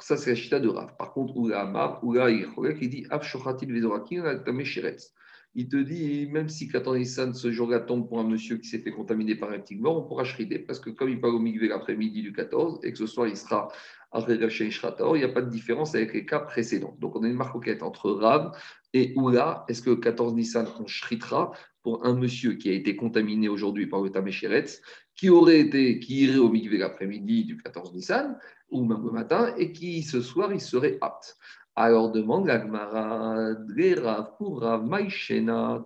Ça, 0.00 0.16
c'est 0.16 0.30
la 0.30 0.36
chita 0.36 0.60
de 0.60 0.68
Rav. 0.68 0.96
Par 0.96 1.12
contre, 1.12 1.36
Oula 1.36 1.60
Amar, 1.60 2.02
Oula 2.02 2.30
il 2.30 2.90
dit 2.90 3.06
Av 3.10 3.22
Shochatin 3.22 3.72
Vezorakin, 3.72 4.24
Altame 4.24 4.64
Sheretz 4.64 5.14
il 5.58 5.68
te 5.68 5.76
dit, 5.76 6.28
même 6.30 6.48
si 6.48 6.68
14 6.68 6.96
Nissan 6.96 7.34
ce 7.34 7.50
jour-là 7.50 7.80
tombe 7.80 8.08
pour 8.08 8.20
un 8.20 8.28
monsieur 8.28 8.58
qui 8.58 8.68
s'est 8.68 8.78
fait 8.78 8.92
contaminer 8.92 9.34
par 9.34 9.50
un 9.50 9.58
petit 9.58 9.74
mort, 9.74 9.98
on 9.98 10.06
pourra 10.06 10.22
shriter 10.22 10.60
parce 10.60 10.78
que 10.78 10.90
comme 10.90 11.08
il 11.08 11.20
part 11.20 11.34
au 11.34 11.40
migvé 11.40 11.66
l'après-midi 11.66 12.22
du 12.22 12.32
14 12.32 12.78
et 12.84 12.92
que 12.92 12.98
ce 12.98 13.08
soir 13.08 13.26
il 13.26 13.36
sera 13.36 13.68
après 14.12 14.36
il 14.36 15.18
n'y 15.18 15.24
a 15.24 15.28
pas 15.28 15.42
de 15.42 15.50
différence 15.50 15.96
avec 15.96 16.14
les 16.14 16.24
cas 16.24 16.38
précédents. 16.38 16.96
Donc 17.00 17.16
on 17.16 17.24
a 17.24 17.28
une 17.28 17.34
marquette 17.34 17.82
entre 17.82 18.12
Rav 18.12 18.56
et 18.94 19.12
Oula. 19.16 19.64
Est-ce 19.68 19.82
que 19.82 19.90
14 19.90 20.34
Nissan 20.34 20.68
on 20.78 20.86
shritera 20.86 21.50
pour 21.82 22.06
un 22.06 22.14
monsieur 22.14 22.52
qui 22.52 22.70
a 22.70 22.72
été 22.72 22.94
contaminé 22.94 23.48
aujourd'hui 23.48 23.88
par 23.88 24.00
le 24.00 24.10
Taméchéretz, 24.10 24.80
qui 25.16 25.28
aurait 25.28 25.58
été, 25.58 25.98
qui 25.98 26.22
irait 26.22 26.38
au 26.38 26.50
migvé 26.50 26.78
l'après-midi 26.78 27.44
du 27.44 27.56
14 27.56 27.94
Nissan 27.94 28.38
ou 28.70 28.84
même 28.84 29.04
le 29.04 29.10
matin 29.10 29.52
et 29.58 29.72
qui 29.72 30.04
ce 30.04 30.20
soir 30.20 30.52
il 30.52 30.60
serait 30.60 30.98
apte? 31.00 31.36
Alors 31.80 32.10
demande 32.10 32.48
l'Agmara, 32.48 33.54
Rav, 34.02 34.36
pour 34.36 34.62
Rav, 34.62 34.84
Maïchena. 34.84 35.80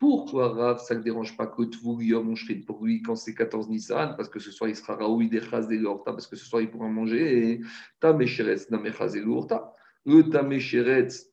Pourquoi 0.00 0.48
Rav, 0.48 0.80
ça 0.80 0.96
ne 0.96 1.00
dérange 1.00 1.36
pas 1.36 1.46
que 1.46 1.62
Tvurium, 1.62 2.30
on 2.30 2.34
chrite 2.34 2.66
pour 2.66 2.84
lui 2.84 3.00
quand 3.00 3.14
c'est 3.14 3.34
14 3.34 3.68
Nissan 3.68 4.16
Parce 4.16 4.28
que 4.28 4.40
ce 4.40 4.50
soir, 4.50 4.68
il 4.68 4.74
sera 4.74 4.96
Raoui 4.96 5.28
Dechaz 5.28 5.68
de 5.68 5.76
l'Orta, 5.76 6.10
parce 6.10 6.26
que 6.26 6.34
ce 6.34 6.44
soir, 6.44 6.60
il 6.60 6.72
pourra 6.72 6.88
manger. 6.88 7.52
Et 7.52 7.60
Tamesheretz, 8.00 8.68
Namechaz 8.70 9.12
de 9.12 9.20
l'Orta. 9.20 9.72
Le 10.06 10.22
Tamesheretz, 10.28 11.30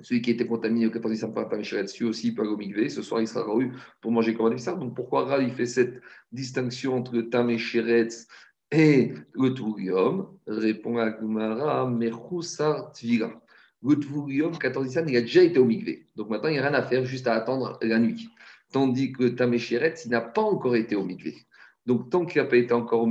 celui 0.00 0.20
qui 0.20 0.32
était 0.32 0.48
contaminé 0.48 0.88
au 0.88 0.90
14 0.90 1.12
Nissan 1.12 1.32
par 1.32 1.48
Tamesheretz, 1.48 2.00
lui 2.00 2.06
aussi, 2.06 2.34
peut 2.34 2.42
aller 2.42 2.88
Ce 2.88 3.02
soir, 3.02 3.20
il 3.20 3.28
sera 3.28 3.44
Raoui 3.44 3.70
pour 4.00 4.10
manger 4.10 4.34
comme 4.34 4.52
un 4.52 4.74
Donc 4.74 4.96
pourquoi 4.96 5.24
Rav, 5.26 5.40
il 5.44 5.52
fait 5.52 5.66
cette 5.66 6.02
distinction 6.32 6.96
entre 6.96 7.14
le 7.14 7.30
le 8.72 9.48
Tvurium 9.54 10.28
répond 10.46 10.98
à 10.98 11.10
Gumara, 11.10 11.88
Mechusar 11.88 12.92
Tvira. 12.92 13.30
Le 13.82 13.96
Tvurium, 13.96 14.56
14 14.56 14.86
Nissan, 14.86 15.08
il 15.08 15.16
a 15.16 15.22
déjà 15.22 15.42
été 15.42 15.58
au. 15.58 15.68
Donc 16.16 16.28
maintenant, 16.28 16.48
il 16.48 16.52
n'y 16.52 16.58
a 16.58 16.68
rien 16.68 16.74
à 16.74 16.82
faire, 16.82 17.04
juste 17.04 17.26
à 17.26 17.34
attendre 17.34 17.78
la 17.82 17.98
nuit. 17.98 18.28
Tandis 18.72 19.12
que 19.12 19.28
Tamesheret, 19.28 19.94
il 20.04 20.10
n'a 20.10 20.20
pas 20.20 20.42
encore 20.42 20.76
été 20.76 20.94
au. 20.94 21.08
Donc 21.86 22.10
tant 22.10 22.24
qu'il 22.24 22.42
n'a 22.42 22.48
pas 22.48 22.56
été 22.56 22.72
encore 22.72 23.02
au 23.02 23.10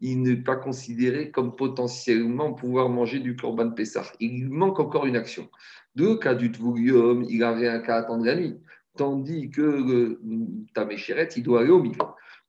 il 0.00 0.22
n'est 0.22 0.36
pas 0.36 0.56
considéré 0.56 1.30
comme 1.30 1.56
potentiellement 1.56 2.52
pouvoir 2.52 2.88
manger 2.88 3.18
du 3.18 3.34
Korban 3.34 3.70
Pessah. 3.70 4.12
Il 4.20 4.48
manque 4.48 4.78
encore 4.78 5.06
une 5.06 5.16
action. 5.16 5.48
Deux 5.94 6.18
cas 6.18 6.34
du 6.34 6.52
Tvurium, 6.52 7.24
il 7.28 7.38
n'a 7.40 7.52
rien 7.52 7.80
qu'à 7.80 7.96
attendre 7.96 8.24
la 8.24 8.36
nuit. 8.36 8.56
Tandis 8.96 9.50
que 9.50 9.60
le 9.60 10.20
Tamesheret, 10.74 11.28
il 11.36 11.42
doit 11.42 11.60
aller 11.60 11.70
au 11.70 11.82
Mikvé. 11.82 12.04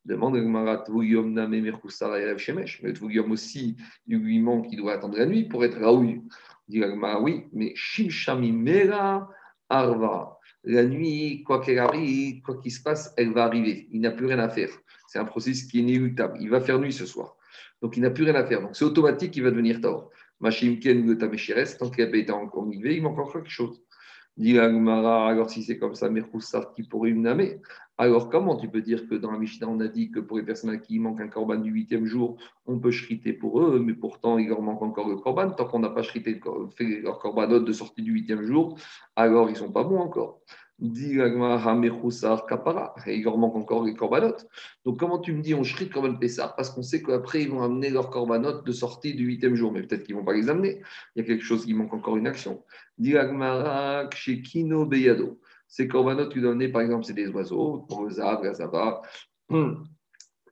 Demande 0.08 0.36
à 0.66 0.78
Tvugiyom 0.78 1.34
Name 1.34 1.60
Merkusara 1.60 2.18
Erev 2.18 2.38
Shemesh. 2.38 2.80
Mais 2.82 2.94
Tvugiyom 2.94 3.30
aussi, 3.30 3.76
il 4.06 4.18
lui 4.18 4.38
manque, 4.40 4.66
il 4.72 4.78
doit 4.78 4.94
attendre 4.94 5.18
la 5.18 5.26
nuit 5.26 5.44
pour 5.44 5.66
être 5.66 5.78
Raoui. 5.78 6.22
Dit 6.66 6.82
oui, 7.20 7.44
mais 7.52 7.72
Shimshami 7.74 8.52
Mera 8.52 9.28
Arva. 9.68 10.38
La 10.64 10.84
nuit, 10.84 11.42
quoi 11.42 11.60
qu'elle 11.60 11.78
arrive, 11.78 12.40
quoi 12.40 12.58
qu'il 12.58 12.72
se 12.72 12.82
passe, 12.82 13.12
elle 13.18 13.34
va 13.34 13.44
arriver. 13.44 13.86
Il 13.90 14.00
n'a 14.00 14.10
plus 14.10 14.24
rien 14.24 14.38
à 14.38 14.48
faire. 14.48 14.70
C'est 15.08 15.18
un 15.18 15.26
processus 15.26 15.68
qui 15.68 15.78
est 15.78 15.82
inéluctable. 15.82 16.38
Il 16.40 16.48
va 16.48 16.62
faire 16.62 16.78
nuit 16.78 16.92
ce 16.92 17.04
soir. 17.04 17.36
Donc 17.82 17.98
il 17.98 18.02
n'a 18.02 18.10
plus 18.10 18.24
rien 18.24 18.34
à 18.34 18.46
faire. 18.46 18.62
Donc 18.62 18.76
c'est 18.76 18.86
automatique 18.86 19.32
qu'il 19.32 19.42
va 19.42 19.50
devenir 19.50 19.78
Taor. 19.82 20.10
Machim 20.40 20.78
Ken 20.80 21.06
le 21.06 21.18
Tamesheres, 21.18 21.76
tant 21.76 21.90
qu'il 21.90 22.04
n'a 22.04 22.10
pas 22.10 22.16
été 22.16 22.32
encore 22.32 22.66
il 22.72 23.02
manque 23.02 23.18
encore 23.18 23.32
quelque 23.34 23.50
chose. 23.50 23.82
Dit 24.38 24.58
alors 24.58 25.50
si 25.50 25.62
c'est 25.62 25.78
comme 25.78 25.94
ça, 25.94 26.08
Merkoussar 26.08 26.72
qui 26.72 26.84
pourrait 26.84 27.10
une 27.10 27.26
alors 28.00 28.30
comment 28.30 28.54
tu 28.54 28.68
peux 28.68 28.80
dire 28.80 29.08
que 29.08 29.16
dans 29.16 29.32
la 29.32 29.38
Mishnah, 29.38 29.66
on 29.68 29.80
a 29.80 29.88
dit 29.88 30.12
que 30.12 30.20
pour 30.20 30.38
les 30.38 30.44
personnes 30.44 30.70
à 30.70 30.76
qui 30.76 30.94
il 30.94 31.00
manque 31.00 31.20
un 31.20 31.26
corban 31.26 31.56
du 31.56 31.72
huitième 31.72 32.06
jour, 32.06 32.36
on 32.66 32.78
peut 32.78 32.92
chriter 32.92 33.32
pour 33.32 33.60
eux, 33.60 33.80
mais 33.80 33.94
pourtant 33.94 34.38
il 34.38 34.48
leur 34.48 34.62
manque 34.62 34.82
encore 34.82 35.08
le 35.08 35.16
corban. 35.16 35.50
Tant 35.50 35.64
qu'on 35.64 35.80
n'a 35.80 35.90
pas 35.90 36.02
chrité, 36.02 36.40
fait 36.76 37.00
leur 37.00 37.18
corbanot 37.18 37.58
de 37.58 37.72
sortie 37.72 38.02
du 38.02 38.12
huitième 38.12 38.44
jour, 38.44 38.78
alors 39.16 39.48
ils 39.48 39.54
ne 39.54 39.58
sont 39.58 39.72
pas 39.72 39.82
bons 39.82 39.98
encore. 39.98 40.38
Dit 40.78 41.16
kapara, 42.48 42.94
il 43.08 43.24
leur 43.24 43.36
manque 43.36 43.56
encore 43.56 43.84
les 43.84 43.94
corbanotes. 43.94 44.46
Donc, 44.84 45.00
comment 45.00 45.18
tu 45.18 45.32
me 45.32 45.42
dis 45.42 45.52
on 45.52 45.64
shrite 45.64 45.92
Korban 45.92 46.14
Pessah 46.14 46.54
Parce 46.56 46.70
qu'on 46.70 46.82
sait 46.82 47.02
qu'après, 47.02 47.42
ils 47.42 47.50
vont 47.50 47.62
amener 47.62 47.90
leurs 47.90 48.10
corbanotes 48.10 48.64
de 48.64 48.70
sortie 48.70 49.14
du 49.14 49.24
huitième 49.24 49.56
jour, 49.56 49.72
mais 49.72 49.82
peut-être 49.82 50.04
qu'ils 50.04 50.14
ne 50.14 50.20
vont 50.20 50.26
pas 50.26 50.34
les 50.34 50.48
amener. 50.48 50.80
Il 51.16 51.22
y 51.22 51.24
a 51.24 51.26
quelque 51.26 51.42
chose 51.42 51.64
qui 51.64 51.74
manque 51.74 51.92
encore 51.94 52.16
une 52.16 52.28
action. 52.28 52.62
Dit 52.96 53.14
chez 54.14 54.40
Kino 54.42 54.86
Beyado. 54.86 55.40
Ces 55.66 55.88
corbanotes 55.88 56.30
tu 56.30 56.40
dois 56.40 56.52
amener, 56.52 56.68
par 56.68 56.82
exemple, 56.82 57.04
c'est 57.04 57.12
des 57.12 57.28
oiseaux, 57.28 57.84
zav, 58.10 58.42
la 58.44 59.02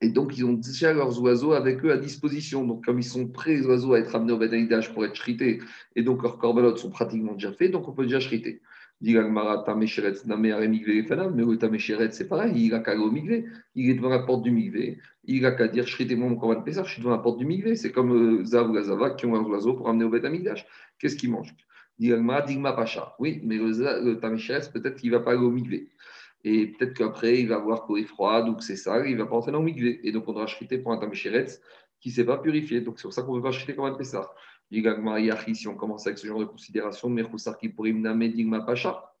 Et 0.01 0.09
donc, 0.09 0.37
ils 0.37 0.45
ont 0.45 0.53
déjà 0.53 0.93
leurs 0.93 1.21
oiseaux 1.21 1.53
avec 1.53 1.83
eux 1.83 1.91
à 1.91 1.97
disposition. 1.97 2.65
Donc, 2.65 2.85
comme 2.85 2.99
ils 2.99 3.03
sont 3.03 3.27
prêts, 3.27 3.55
les 3.55 3.65
oiseaux, 3.65 3.93
à 3.93 3.99
être 3.99 4.15
amenés 4.15 4.33
au 4.33 4.37
Bedaïdage 4.37 4.93
pour 4.93 5.05
être 5.05 5.15
shrités, 5.15 5.59
et 5.95 6.03
donc 6.03 6.21
leurs 6.21 6.37
corbanotes 6.37 6.77
sont 6.77 6.91
pratiquement 6.91 7.33
déjà 7.33 7.51
faits, 7.51 7.71
donc 7.71 7.87
on 7.87 7.93
peut 7.93 8.03
déjà 8.03 8.19
shriter. 8.19 8.61
Mais 8.99 9.11
le 9.11 9.57
Tamesheret, 11.57 12.11
c'est 12.11 12.27
pareil, 12.27 12.53
il 12.55 12.73
a 12.73 12.79
qu'à 12.79 12.91
aller 12.91 13.01
au 13.01 13.11
Migvé, 13.11 13.45
il 13.75 13.91
est 13.91 13.93
devant 13.93 14.09
la 14.09 14.19
porte 14.19 14.41
du 14.41 14.49
Migvé, 14.49 14.97
il 15.25 15.45
a 15.45 15.51
qu'à 15.51 15.67
dire 15.67 15.87
Shrit 15.87 16.11
et 16.11 16.15
mon 16.15 16.35
Korban 16.35 16.61
Pessah, 16.63 16.83
je 16.83 16.93
suis 16.93 17.01
devant 17.01 17.11
la 17.11 17.19
porte 17.19 17.37
du 17.37 17.45
Migvé, 17.45 17.75
c'est 17.75 17.91
comme 17.91 18.39
euh, 18.39 18.43
Zav 18.43 18.69
ou 18.69 18.73
Gazava 18.73 19.11
qui 19.11 19.27
ont 19.27 19.35
un 19.35 19.43
oiseau 19.43 19.75
pour 19.75 19.87
amener 19.87 20.05
au 20.05 20.09
Beth 20.09 20.25
Qu'est-ce 20.97 21.15
qu'ils 21.15 21.29
mangent 21.29 21.55
Dit 21.99 22.09
Gagmara, 22.09 22.41
Digma 22.41 22.73
Pacha, 22.73 23.15
oui, 23.19 23.39
mais 23.43 23.57
le, 23.57 23.69
le 24.03 24.19
Tamesheret, 24.19 24.71
peut-être 24.73 24.95
qu'il 24.95 25.11
ne 25.11 25.17
va 25.17 25.23
pas 25.23 25.33
aller 25.33 25.41
au 25.41 25.51
Migvé. 25.51 25.89
Et 26.43 26.67
peut-être 26.67 26.93
qu'après, 26.93 27.39
il 27.39 27.49
va 27.49 27.59
voir 27.59 27.85
qu'il 27.85 27.99
est 27.99 28.07
froid, 28.07 28.41
donc 28.43 28.63
c'est 28.63 28.75
ça, 28.75 29.05
il 29.05 29.13
ne 29.15 29.21
va 29.21 29.27
pas 29.27 29.35
entrer 29.35 29.51
dans 29.51 29.59
le 29.59 29.65
Migvé. 29.65 29.99
Et 30.07 30.11
donc, 30.11 30.27
on 30.27 30.33
doit 30.33 30.47
shriter 30.47 30.77
pour 30.79 30.91
un 30.91 30.97
Tamesheret 30.97 31.47
qui 31.99 32.09
ne 32.09 32.13
s'est 32.13 32.25
pas 32.25 32.37
purifié. 32.37 32.81
Donc, 32.81 32.99
c'est 32.99 33.03
pour 33.03 33.13
ça 33.13 33.21
qu'on 33.23 33.35
ne 33.35 33.39
peut 33.39 33.47
pas 33.47 33.51
shriter 33.51 33.75
Pessah. 34.71 35.53
Si 35.53 35.67
on 35.67 35.75
commence 35.75 36.07
avec 36.07 36.19
ce 36.19 36.27
genre 36.27 36.39
de 36.39 36.45
considération, 36.45 37.09
Mechoussar 37.09 37.57
Kipurim 37.57 38.03
Pacha. 38.65 39.13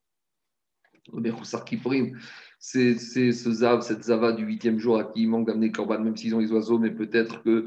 Mechoussar 1.13 1.63
Kipurim, 1.63 2.17
c'est 2.59 2.95
ce 2.95 3.51
Zav, 3.51 3.81
cette 3.81 4.03
Zava 4.03 4.33
du 4.33 4.43
huitième 4.43 4.77
jour 4.77 4.97
à 4.97 5.05
qui 5.05 5.21
il 5.21 5.29
manque 5.29 5.47
d'amener 5.47 5.71
Korban, 5.71 5.99
même 5.99 6.17
s'ils 6.17 6.35
ont 6.35 6.39
les 6.39 6.51
oiseaux, 6.51 6.79
mais 6.79 6.91
peut-être 6.91 7.41
qu'il 7.43 7.65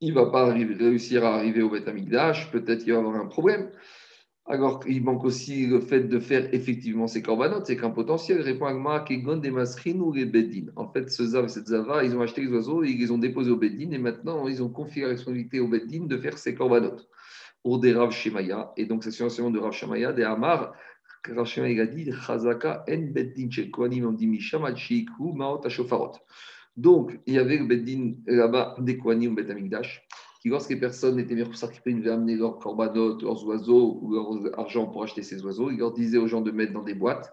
ne 0.00 0.12
va 0.12 0.26
pas 0.26 0.46
réussir 0.46 1.24
à 1.24 1.34
arriver 1.34 1.62
au 1.62 1.70
Beth 1.70 1.86
Amikdash, 1.86 2.50
peut-être 2.50 2.84
qu'il 2.84 2.92
va 2.92 3.00
avoir 3.00 3.16
un 3.16 3.26
problème. 3.26 3.70
Alors, 4.48 4.80
il 4.86 5.02
manque 5.02 5.24
aussi 5.24 5.66
le 5.66 5.80
fait 5.80 6.02
de 6.02 6.20
faire 6.20 6.54
effectivement 6.54 7.08
ces 7.08 7.20
corbanotes, 7.20 7.66
c'est 7.66 7.76
qu'un 7.76 7.90
potentiel 7.90 8.40
répond 8.42 8.66
à 8.66 9.00
Kegon 9.00 9.38
des 9.38 9.50
Masrin 9.50 9.98
ou 9.98 10.12
les 10.12 10.24
Bedin. 10.24 10.66
En 10.76 10.88
fait, 10.88 11.10
ce 11.10 11.24
Zav 11.24 11.48
cette 11.48 11.66
Zava, 11.66 12.04
ils 12.04 12.14
ont 12.14 12.20
acheté 12.20 12.42
les 12.42 12.52
oiseaux 12.52 12.84
et 12.84 12.90
ils 12.90 12.98
les 12.98 13.10
ont 13.10 13.18
déposés 13.18 13.50
au 13.50 13.56
Bedin 13.56 13.90
et 13.90 13.98
maintenant 13.98 14.46
ils 14.46 14.62
ont 14.62 14.68
confié 14.68 15.02
la 15.02 15.08
responsabilité 15.08 15.58
au 15.58 15.66
Bedin 15.66 16.04
de 16.04 16.16
faire 16.16 16.38
ces 16.38 16.54
corbanotes. 16.54 17.08
Pour 17.64 17.80
des 17.80 17.92
Rav 17.92 18.12
Shemaya, 18.12 18.72
et 18.76 18.86
donc 18.86 19.02
c'est 19.02 19.10
sur 19.10 19.26
de 19.26 19.58
Rav 19.58 19.72
Shemaya, 19.72 20.12
des 20.12 20.22
Amar, 20.22 20.74
Rav 21.28 21.46
Shemaya 21.46 21.82
a 21.82 21.86
dit 21.86 22.08
Chazaka 22.12 22.84
en 22.88 23.02
Bedin 23.12 23.50
chez 23.50 23.68
Kohanim, 23.68 24.06
on 24.06 24.12
dit 24.12 24.28
Misham 24.28 24.64
al 24.64 24.76
Maot 25.18 25.66
Ashofarot. 25.66 26.12
Donc, 26.76 27.18
il 27.26 27.34
y 27.34 27.38
avait 27.38 27.58
le 27.58 27.64
Bedin 27.64 28.12
là-bas 28.28 28.76
des 28.78 28.96
Kohanim, 28.96 29.34
Bet 29.34 29.48
Amikdash 30.46 30.50
lorsque 30.50 30.70
les 30.70 30.76
personnes 30.76 31.18
étaient 31.18 31.34
qui 31.34 31.94
devaient 31.94 32.10
amener 32.10 32.36
leurs 32.36 32.58
corbanotes, 32.58 33.22
leurs 33.22 33.44
oiseaux 33.46 33.98
ou 34.00 34.12
leur 34.12 34.58
argent 34.58 34.86
pour 34.86 35.02
acheter 35.02 35.22
ces 35.22 35.42
oiseaux, 35.44 35.70
il 35.70 35.78
leur 35.78 35.92
disait 35.92 36.18
aux 36.18 36.26
gens 36.26 36.40
de 36.40 36.50
mettre 36.50 36.72
dans 36.72 36.84
des 36.84 36.94
boîtes. 36.94 37.32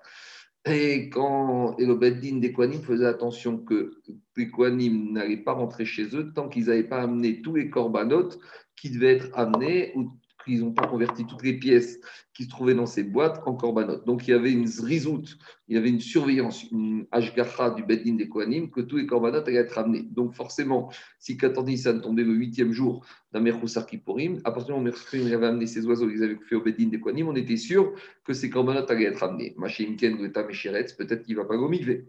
Et 0.65 1.09
quand 1.09 1.75
et 1.77 1.85
le 1.85 1.95
Beddin 1.95 2.37
des 2.37 2.53
faisait 2.53 3.05
attention 3.05 3.57
que 3.57 3.97
les 4.37 4.49
Kohanim 4.49 5.11
n'allaient 5.11 5.43
pas 5.43 5.53
rentrer 5.53 5.85
chez 5.85 6.15
eux 6.15 6.31
tant 6.33 6.47
qu'ils 6.47 6.65
n'avaient 6.65 6.87
pas 6.87 7.01
amené 7.01 7.41
tous 7.41 7.55
les 7.55 7.69
corbanotes 7.69 8.39
qui 8.75 8.89
devaient 8.89 9.17
être 9.17 9.29
amenés 9.33 9.91
ou 9.95 10.11
qu'ils 10.43 10.61
n'ont 10.61 10.73
pas 10.73 10.87
converti 10.87 11.25
toutes 11.25 11.43
les 11.43 11.53
pièces 11.53 11.99
qui 12.33 12.45
se 12.45 12.49
trouvaient 12.49 12.73
dans 12.73 12.85
ces 12.85 13.03
boîtes 13.03 13.41
en 13.45 13.53
corbanotes. 13.53 14.05
Donc 14.05 14.27
il 14.27 14.31
y 14.31 14.33
avait 14.33 14.51
une 14.51 14.67
zrizout, 14.67 15.37
il 15.67 15.75
y 15.75 15.77
avait 15.77 15.89
une 15.89 15.99
surveillance, 15.99 16.63
une 16.71 17.05
ashgacha 17.11 17.71
du 17.71 17.83
Beddin 17.83 18.15
des 18.15 18.27
que 18.27 18.81
tous 18.81 18.97
les 18.97 19.05
corbanotes 19.05 19.47
allaient 19.47 19.57
être 19.57 19.77
amenés. 19.77 20.03
Donc 20.03 20.33
forcément, 20.33 20.91
si 21.19 21.37
Katan 21.37 21.65
tombait 22.01 22.23
le 22.23 22.33
huitième 22.33 22.71
jour 22.71 23.05
d'un 23.31 23.39
Merchoussar 23.39 23.83
à 23.83 24.51
partir 24.51 24.75
du 24.75 24.81
moment 24.81 24.89
où 24.89 25.15
il 25.15 25.33
avait 25.33 25.47
amené 25.47 25.67
ses 25.67 25.85
oiseaux 25.85 26.07
qu'ils 26.07 26.23
avaient 26.23 26.37
fait 26.47 26.55
au 26.55 26.61
Beddin 26.61 26.87
des 26.87 27.01
on 27.23 27.35
était 27.35 27.57
sûr 27.57 27.93
que 28.23 28.33
ces 28.33 28.49
corbanotes 28.49 28.89
allaient 28.89 29.05
être 29.05 29.23
amenés. 29.23 29.53
Machéimken, 29.57 30.19
Geta, 30.19 30.43
Mesheretz, 30.43 30.93
peut-être 30.93 31.23
qu'il 31.23 31.35
ne 31.35 31.41
va 31.41 31.47
pas 31.47 31.57
gomigver. 31.57 32.07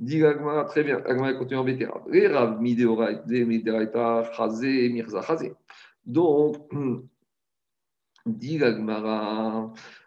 Dit 0.00 0.22
très 0.68 0.82
bien, 0.82 1.00
Agmara 1.06 1.34
continue 1.34 1.60
en 1.60 1.64
vétéran. 1.64 2.02
Donc, 6.04 6.56
Dit 8.26 8.60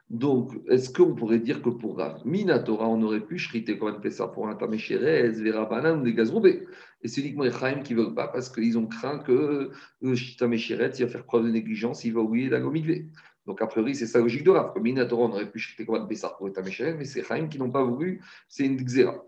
Donc, 0.10 0.54
est-ce 0.70 0.90
qu'on 0.92 1.16
pourrait 1.16 1.40
dire 1.40 1.62
que 1.62 1.70
pour 1.70 1.98
Rav 1.98 2.26
Minatora, 2.26 2.88
on 2.88 3.02
aurait 3.02 3.26
pu 3.26 3.38
shriter 3.38 3.78
comme 3.78 3.96
un 3.96 4.10
ça 4.10 4.28
pour 4.28 4.48
un 4.48 4.56
Tameshérez, 4.56 5.32
Vera 5.32 5.94
ou 5.94 6.04
des 6.04 6.14
Gazroubé 6.14 6.68
Et 7.02 7.08
c'est 7.08 7.22
uniquement 7.22 7.44
les 7.44 7.52
Chaim 7.52 7.82
qui 7.84 7.94
ne 7.94 8.02
veulent 8.02 8.16
pas 8.16 8.28
parce 8.28 8.50
qu'ils 8.50 8.78
ont 8.78 8.88
craint 8.88 9.20
que 9.20 9.72
le 10.02 10.38
Tameshérez, 10.38 10.92
il 11.00 11.06
va 11.06 11.12
faire 11.12 11.26
preuve 11.26 11.46
de 11.46 11.52
négligence, 11.52 12.06
il 12.06 12.14
va 12.14 12.22
oublier 12.22 12.50
d'agomigvé. 12.50 13.10
Donc, 13.46 13.62
a 13.62 13.68
priori, 13.68 13.96
c'est 13.96 14.08
ça 14.08 14.18
la 14.18 14.24
logique 14.24 14.44
de 14.44 14.50
Rav. 14.50 14.74
Comme 14.74 14.84
Minatora, 14.84 15.26
on 15.26 15.32
aurait 15.32 15.50
pu 15.50 15.60
shriter 15.60 15.86
comme 15.86 16.02
un 16.02 16.06
Pessah 16.06 16.30
pour 16.38 16.48
un 16.48 16.52
Tameshérez, 16.52 16.96
mais 16.96 17.06
c'est 17.06 17.24
Chaim 17.24 17.48
qui 17.48 17.60
n'ont 17.60 17.70
pas 17.70 17.84
voulu, 17.84 18.22
c'est 18.48 18.66
une 18.66 18.78
Xéra. 18.78 19.24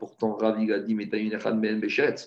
Pourtant, 0.00 0.34
Ravi 0.34 0.72
a 0.72 0.80
dit 0.80 0.96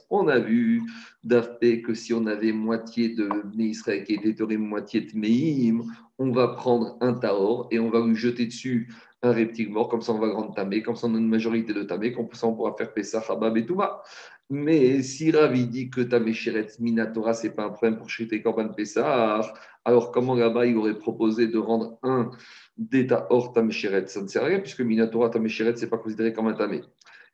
On 0.09 0.27
a 0.29 0.39
vu 0.39 0.81
d'Afpé 1.25 1.81
que 1.81 1.93
si 1.93 2.13
on 2.13 2.25
avait 2.25 2.53
moitié 2.53 3.09
de 3.09 3.29
Israël 3.57 4.05
qui 4.05 4.13
était 4.13 4.57
moitié 4.57 5.01
de 5.01 5.17
Meim, 5.17 5.83
on 6.19 6.31
va 6.31 6.47
prendre 6.49 6.97
un 7.01 7.13
Taor 7.13 7.67
et 7.69 7.79
on 7.79 7.89
va 7.89 7.99
lui 7.99 8.15
jeter 8.15 8.45
dessus 8.45 8.89
un 9.23 9.31
reptile 9.31 9.71
mort, 9.71 9.89
comme 9.89 10.01
ça 10.01 10.13
on 10.13 10.19
va 10.19 10.27
grande 10.27 10.55
tamé, 10.55 10.83
comme 10.83 10.95
ça 10.95 11.07
on 11.07 11.15
a 11.15 11.17
une 11.17 11.27
majorité 11.27 11.73
de 11.73 11.83
tamé, 11.83 12.11
comme 12.11 12.27
ça 12.33 12.47
on 12.47 12.55
pourra 12.55 12.75
faire 12.75 12.93
Pessah, 12.93 13.23
Habab 13.27 13.57
et 13.57 13.65
Touma. 13.65 14.01
Mais 14.49 15.01
si 15.03 15.31
Ravi 15.31 15.67
dit 15.67 15.89
que 15.89 16.01
Tamé 16.01 16.33
Minatora, 16.79 17.33
ce 17.33 17.47
n'est 17.47 17.53
pas 17.53 17.65
un 17.65 17.69
problème 17.69 17.97
pour 17.97 18.07
chriter 18.07 18.41
Korban 18.41 18.69
Pessah, 18.69 19.41
alors 19.83 20.11
comment 20.11 20.35
là-bas 20.35 20.65
il 20.65 20.77
aurait 20.77 20.97
proposé 20.97 21.47
de 21.47 21.57
rendre 21.57 21.99
un 22.03 22.31
d'État 22.77 23.27
hors 23.29 23.51
Tamesheret. 23.53 24.07
Ça 24.07 24.21
ne 24.21 24.27
sert 24.27 24.43
à 24.43 24.47
rien 24.47 24.59
puisque 24.59 24.81
Minatora 24.81 25.29
Tamesheret, 25.29 25.75
ce 25.75 25.81
n'est 25.81 25.89
pas 25.89 25.97
considéré 25.97 26.31
comme 26.31 26.47
un 26.47 26.53
Tamé. 26.53 26.81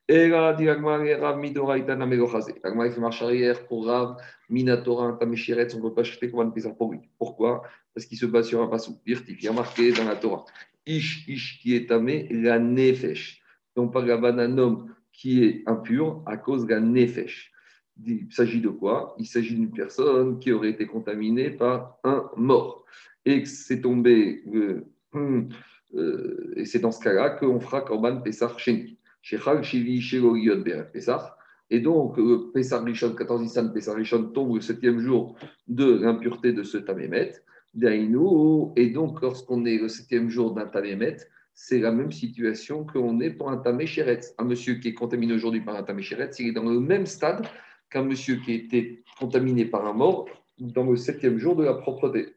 Et 0.08 0.28
là, 0.28 0.54
dit 0.54 0.70
Rav 0.70 1.40
Midora 1.40 1.78
Itana 1.78 2.06
Melochazé. 2.06 2.56
Agma, 2.64 2.88
il 2.88 2.94
fait 2.94 3.00
marche 3.00 3.22
arrière 3.22 3.66
pour 3.66 3.88
Rav 3.88 4.18
Minatora 4.50 5.14
Tamesheret, 5.14 5.74
on 5.74 5.78
ne 5.78 5.84
peut 5.84 5.94
pas 5.94 6.02
acheter 6.02 6.32
un 6.38 6.50
Pessah 6.50 6.72
pour 6.72 6.92
lui. 6.92 7.00
Pourquoi? 7.18 7.64
Parce 7.94 8.06
qu'il 8.06 8.18
se 8.18 8.26
base 8.26 8.48
sur 8.48 8.62
un 8.62 8.68
passou. 8.68 9.00
Il 9.06 9.18
y 9.42 9.48
a 9.48 9.54
marqué 9.54 9.92
dans 9.94 10.04
la 10.04 10.16
Torah 10.16 10.46
Ish, 10.86 11.28
Ish 11.28 11.60
qui 11.62 11.76
est 11.76 11.88
tamé, 11.88 12.28
la 12.30 12.60
Nefesh. 12.60 13.42
Donc, 13.76 13.94
par 13.94 14.04
un 14.04 14.58
homme 14.58 14.94
qui 15.12 15.44
est 15.44 15.64
impur 15.68 16.22
à 16.26 16.38
cause 16.38 16.66
de 16.66 16.74
la 16.74 16.80
Nefesh. 16.82 17.52
Il 18.06 18.28
s'agit 18.32 18.60
de 18.60 18.70
quoi? 18.70 19.16
Il 19.20 19.26
s'agit 19.26 19.56
d'une 19.56 19.72
personne 19.72 20.40
qui 20.40 20.52
aurait 20.52 20.72
été 20.72 20.86
contaminée 20.86 21.52
par 21.52 22.00
un 22.04 22.30
mort 22.36 22.84
et 23.26 23.46
c'est 23.46 23.80
tombé 23.80 24.44
euh, 24.54 24.84
Hmm. 25.14 25.50
Euh, 25.96 26.54
et 26.56 26.66
c'est 26.66 26.80
dans 26.80 26.92
ce 26.92 27.00
cas-là 27.04 27.30
qu'on 27.30 27.60
fera 27.60 27.82
Korban 27.82 28.22
Pesach 28.22 28.58
Sheni. 28.58 28.98
Et 31.70 31.80
donc, 31.80 32.20
euh, 32.20 32.52
Pesach 32.54 32.84
Rishon, 32.84 33.16
14 33.16 33.42
Nissan, 33.42 33.74
Pesach 33.74 33.96
Rishon 33.96 34.26
tombe 34.26 34.56
le 34.56 34.62
septième 34.62 35.00
jour 35.00 35.36
de 35.68 36.00
l'impureté 36.00 36.52
de 36.52 36.64
ce 36.64 36.78
Tamémet. 36.78 37.34
Et 37.82 38.90
donc, 38.90 39.22
lorsqu'on 39.22 39.66
est 39.66 39.78
le 39.78 39.88
septième 39.88 40.30
jour 40.30 40.54
d'un 40.54 40.68
Tamémet, 40.68 41.18
c'est 41.54 41.80
la 41.80 41.92
même 41.92 42.12
situation 42.12 42.86
qu'on 42.86 43.20
est 43.22 43.32
pour 43.32 43.50
un 43.50 43.58
Tamé 43.58 43.86
Un 44.38 44.44
monsieur 44.44 44.76
qui 44.76 44.90
est 44.90 44.94
contaminé 44.94 45.34
aujourd'hui 45.34 45.62
par 45.62 45.76
un 45.76 45.84
Tamé 45.84 46.04
il 46.40 46.48
est 46.48 46.52
dans 46.52 46.70
le 46.70 46.80
même 46.80 47.06
stade 47.06 47.48
qu'un 47.90 48.04
monsieur 48.04 48.36
qui 48.38 48.52
a 48.52 48.56
été 48.56 49.04
contaminé 49.20 49.66
par 49.66 49.86
un 49.86 49.94
mort 49.94 50.28
dans 50.60 50.90
le 50.90 50.98
septième 50.98 51.38
jour 51.38 51.56
de 51.56 51.64
la 51.64 51.76
propreté. 51.76 52.34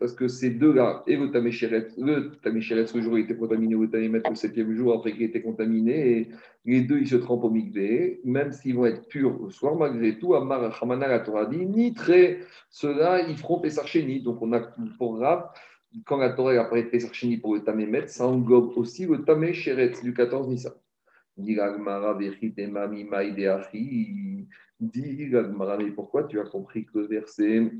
Parce 0.00 0.14
que 0.14 0.26
ces 0.26 0.50
deux-là, 0.50 1.04
et 1.06 1.16
le 1.16 1.30
Taméchéret, 1.30 1.88
le 1.98 2.30
Taméchéret, 2.42 2.86
ce 2.86 3.00
jour, 3.00 3.18
il 3.18 3.24
était 3.24 3.36
contaminé, 3.36 3.76
le 3.76 3.90
Tamémet, 3.90 4.22
le 4.28 4.34
septième 4.34 4.74
jour, 4.74 4.94
après 4.94 5.12
qu'il 5.12 5.22
était 5.22 5.42
contaminé, 5.42 6.18
et 6.18 6.28
les 6.64 6.80
deux, 6.80 6.98
ils 6.98 7.08
se 7.08 7.16
trempent 7.16 7.44
au 7.44 7.50
Migvé, 7.50 8.20
même 8.24 8.52
s'ils 8.52 8.74
vont 8.74 8.86
être 8.86 9.06
purs 9.06 9.38
le 9.44 9.50
soir, 9.50 9.76
malgré 9.76 10.18
tout, 10.18 10.34
Amar 10.34 10.76
Hamana 10.82 11.08
la 11.08 11.20
Torah 11.20 11.46
dit, 11.46 11.66
ni 11.66 11.92
très, 11.92 12.40
ceux-là, 12.70 13.28
ils 13.28 13.36
feront 13.36 13.60
Pessarchéni. 13.60 14.22
Donc, 14.22 14.42
on 14.42 14.52
a 14.52 14.60
pour 14.98 15.18
grave, 15.18 15.48
quand 16.04 16.16
la 16.16 16.30
Torah 16.30 16.52
a 16.52 16.64
parlé 16.64 16.84
de 16.84 16.88
Pessarchéni 16.88 17.36
pour 17.36 17.54
le 17.54 17.62
Tamémet, 17.62 18.08
ça 18.08 18.26
englobe 18.26 18.76
aussi 18.76 19.06
le 19.06 19.24
Taméchéret 19.24 19.92
du 20.02 20.12
14 20.14 20.48
Nissan. 20.48 20.72
Dit 24.80 25.30
mais 25.32 25.90
pourquoi 25.90 26.24
tu 26.24 26.38
as 26.38 26.44
compris 26.44 26.84
que 26.86 26.98
le 26.98 27.06
verset. 27.06 27.72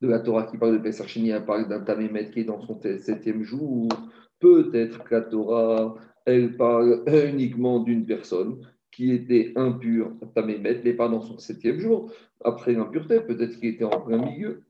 de 0.00 0.08
la 0.08 0.20
Torah 0.20 0.44
qui 0.44 0.58
parle 0.58 0.74
de 0.74 0.78
Pesach 0.78 1.08
Sheni, 1.08 1.30
elle 1.30 1.44
parle 1.44 1.68
d'un 1.68 1.80
Tamémet 1.80 2.30
qui 2.30 2.40
est 2.40 2.44
dans 2.44 2.60
son 2.60 2.80
septième 2.80 3.42
jour? 3.42 3.88
Peut-être 4.38 5.02
que 5.04 5.14
la 5.14 5.22
Torah, 5.22 5.96
elle 6.24 6.56
parle 6.56 7.02
uniquement 7.06 7.80
d'une 7.80 8.06
personne 8.06 8.60
qui 8.92 9.12
était 9.12 9.52
impure, 9.56 10.12
Tamémet, 10.34 10.80
mais 10.84 10.92
pas 10.92 11.08
dans 11.08 11.22
son 11.22 11.38
septième 11.38 11.78
jour. 11.78 12.12
Après 12.44 12.72
l'impureté, 12.72 13.20
peut-être 13.20 13.58
qu'il 13.58 13.70
était 13.70 13.84
en 13.84 14.00
plein 14.00 14.18
milieu. 14.18 14.62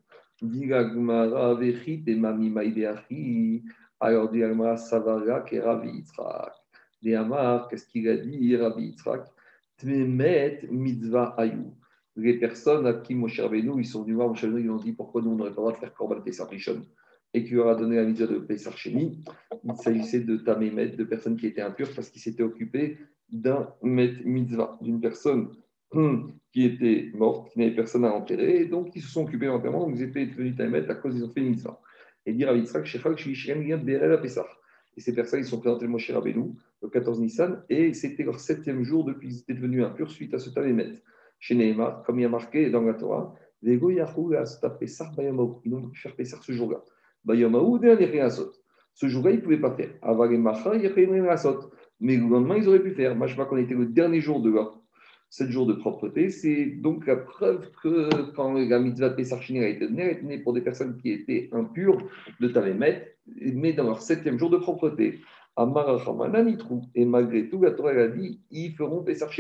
Alors, 4.01 4.31
dit 4.31 4.43
Savara, 4.77 5.41
qui 5.41 5.57
est 5.57 5.61
Ravi 5.61 5.91
Yitzhak. 5.91 6.53
qu'est-ce 7.69 7.87
qu'il 7.87 8.09
a 8.09 8.17
dit, 8.17 8.57
Ravi 8.57 8.87
Yitzhak? 8.87 9.27
Mitzvah 9.85 11.35
ayou 11.39 11.75
les 12.19 12.35
personnes 12.35 12.87
à 12.87 12.95
qui 12.95 13.15
Moshe 13.15 13.41
Rabbeinu, 13.41 13.73
ils 13.79 13.87
sont 13.87 14.03
venus 14.03 14.17
voir 14.17 14.29
Moshe 14.29 14.43
Rabbeinu, 14.43 14.65
ils 14.65 14.71
ont 14.71 14.77
dit 14.77 14.93
pourquoi 14.93 15.23
nous, 15.23 15.31
on 15.31 15.37
n'aurait 15.37 15.51
pas 15.51 15.57
le 15.57 15.63
droit 15.63 15.73
de 15.73 15.79
faire 15.79 15.95
Korban 15.95 16.21
Pessah 16.21 16.47
Rishon 16.47 16.83
et 17.33 17.45
qui 17.45 17.55
leur 17.55 17.69
a 17.69 17.75
donné 17.75 17.97
la 17.97 18.05
mitzvah 18.05 18.27
de 18.27 18.39
Pessah 18.39 18.73
Sheni? 18.73 19.25
Il 19.65 19.75
s'agissait 19.77 20.21
de 20.21 20.37
Tamémet, 20.37 20.89
de 20.89 21.05
personnes 21.05 21.37
qui 21.37 21.47
étaient 21.47 21.61
impures 21.61 21.91
parce 21.95 22.11
qu'ils 22.11 22.23
s'étaient 22.23 22.43
occupés 22.43 22.99
d'un 23.31 23.69
mitzvah, 23.83 24.79
d'une 24.81 25.01
personne 25.01 25.51
qui 26.53 26.65
était 26.65 27.11
morte, 27.15 27.53
qui 27.53 27.61
n'avait 27.61 27.75
personne 27.75 28.05
à 28.05 28.13
enterrer, 28.13 28.63
et 28.63 28.65
donc 28.67 28.91
ils 28.97 29.03
se 29.03 29.11
sont 29.11 29.25
occupés 29.25 29.47
d'enterrement, 29.47 29.87
donc 29.87 29.97
ils 29.97 30.03
étaient 30.03 30.27
devenus 30.27 30.57
Tamémet 30.57 30.91
à 30.91 30.95
cause 30.95 31.17
ils 31.17 31.25
ont 31.25 31.31
fait 31.31 31.41
une 31.41 31.51
mitzvah. 31.51 31.81
Et 32.27 32.33
dire 32.33 32.49
à 32.49 32.55
Yitzhak, 32.55 32.85
Shechak, 32.85 33.17
Shishien, 33.17 33.79
Berel 33.79 34.21
Pessah. 34.21 34.47
Et 34.99 35.01
ces 35.01 35.15
personnes, 35.15 35.39
ils 35.39 35.47
sont 35.47 35.61
présentés 35.61 35.87
Moshe 35.87 36.11
Rabbeinu 36.11 36.57
le 36.83 36.89
14 36.89 37.21
Nissan, 37.21 37.63
et 37.69 37.95
c'était 37.95 38.25
leur 38.25 38.41
septième 38.41 38.83
jour 38.83 39.05
depuis 39.05 39.29
qu'ils 39.29 39.39
étaient 39.39 39.55
devenus 39.55 39.85
impurs 39.85 40.11
suite 40.11 40.35
à 40.35 40.41
ce 40.41 40.51
Tamémet 40.51 41.01
chez 41.39 41.55
Neymar, 41.55 42.03
comme 42.03 42.19
il 42.19 42.23
y 42.23 42.25
a 42.25 42.29
marqué 42.29 42.69
dans 42.69 42.83
la 42.83 42.95
Torah, 42.95 43.33
ils 43.63 43.79
n'ont 43.79 43.89
pas 44.61 44.71
pu 44.71 44.89
faire 44.89 46.17
Pessar 46.17 46.43
ce 46.43 46.51
jour-là. 46.51 46.83
Ce 48.93 49.07
jour-là, 49.07 49.31
ils 49.31 49.37
ne 49.37 49.41
pouvaient 49.41 49.61
pas 49.61 49.77
faire. 49.77 49.91
Mais 52.01 52.17
le 52.17 52.29
lendemain, 52.29 52.57
ils 52.57 52.69
auraient 52.69 52.83
pu 52.83 52.91
faire. 52.91 53.17
Vois 53.17 53.47
qu'on 53.47 53.57
était 53.57 53.75
le 53.75 53.87
dernier 53.87 54.21
jour 54.21 54.43
de 54.43 54.51
là. 54.51 54.69
7 55.31 55.51
jours 55.51 55.67
de 55.67 55.75
propreté, 55.75 56.31
c'est 56.31 56.67
donc 56.67 57.07
la 57.07 57.17
preuve 57.17 57.71
que 57.83 58.31
quand 58.33 58.55
la 58.55 58.79
mitzvah 58.79 59.11
Pessar 59.11 59.41
a 59.41 59.67
été 59.67 59.87
donnée, 59.87 60.03
elle 60.03 60.31
était 60.31 60.39
pour 60.39 60.53
des 60.55 60.63
personnes 60.63 60.97
qui 60.97 61.11
étaient 61.11 61.49
impures 61.53 61.99
de 62.41 62.49
Tavémet, 62.49 63.17
mais 63.27 63.73
dans 63.75 63.85
leur 63.85 64.01
septième 64.01 64.39
jour 64.39 64.51
de 64.51 64.57
propreté. 64.57 65.21
Et 66.95 67.05
malgré 67.05 67.49
tout, 67.49 67.61
la 67.61 67.73
Torah 67.73 67.91
a 67.91 68.09
dit 68.09 68.41
ils 68.51 68.73
feront 68.73 69.03
Pessar 69.03 69.31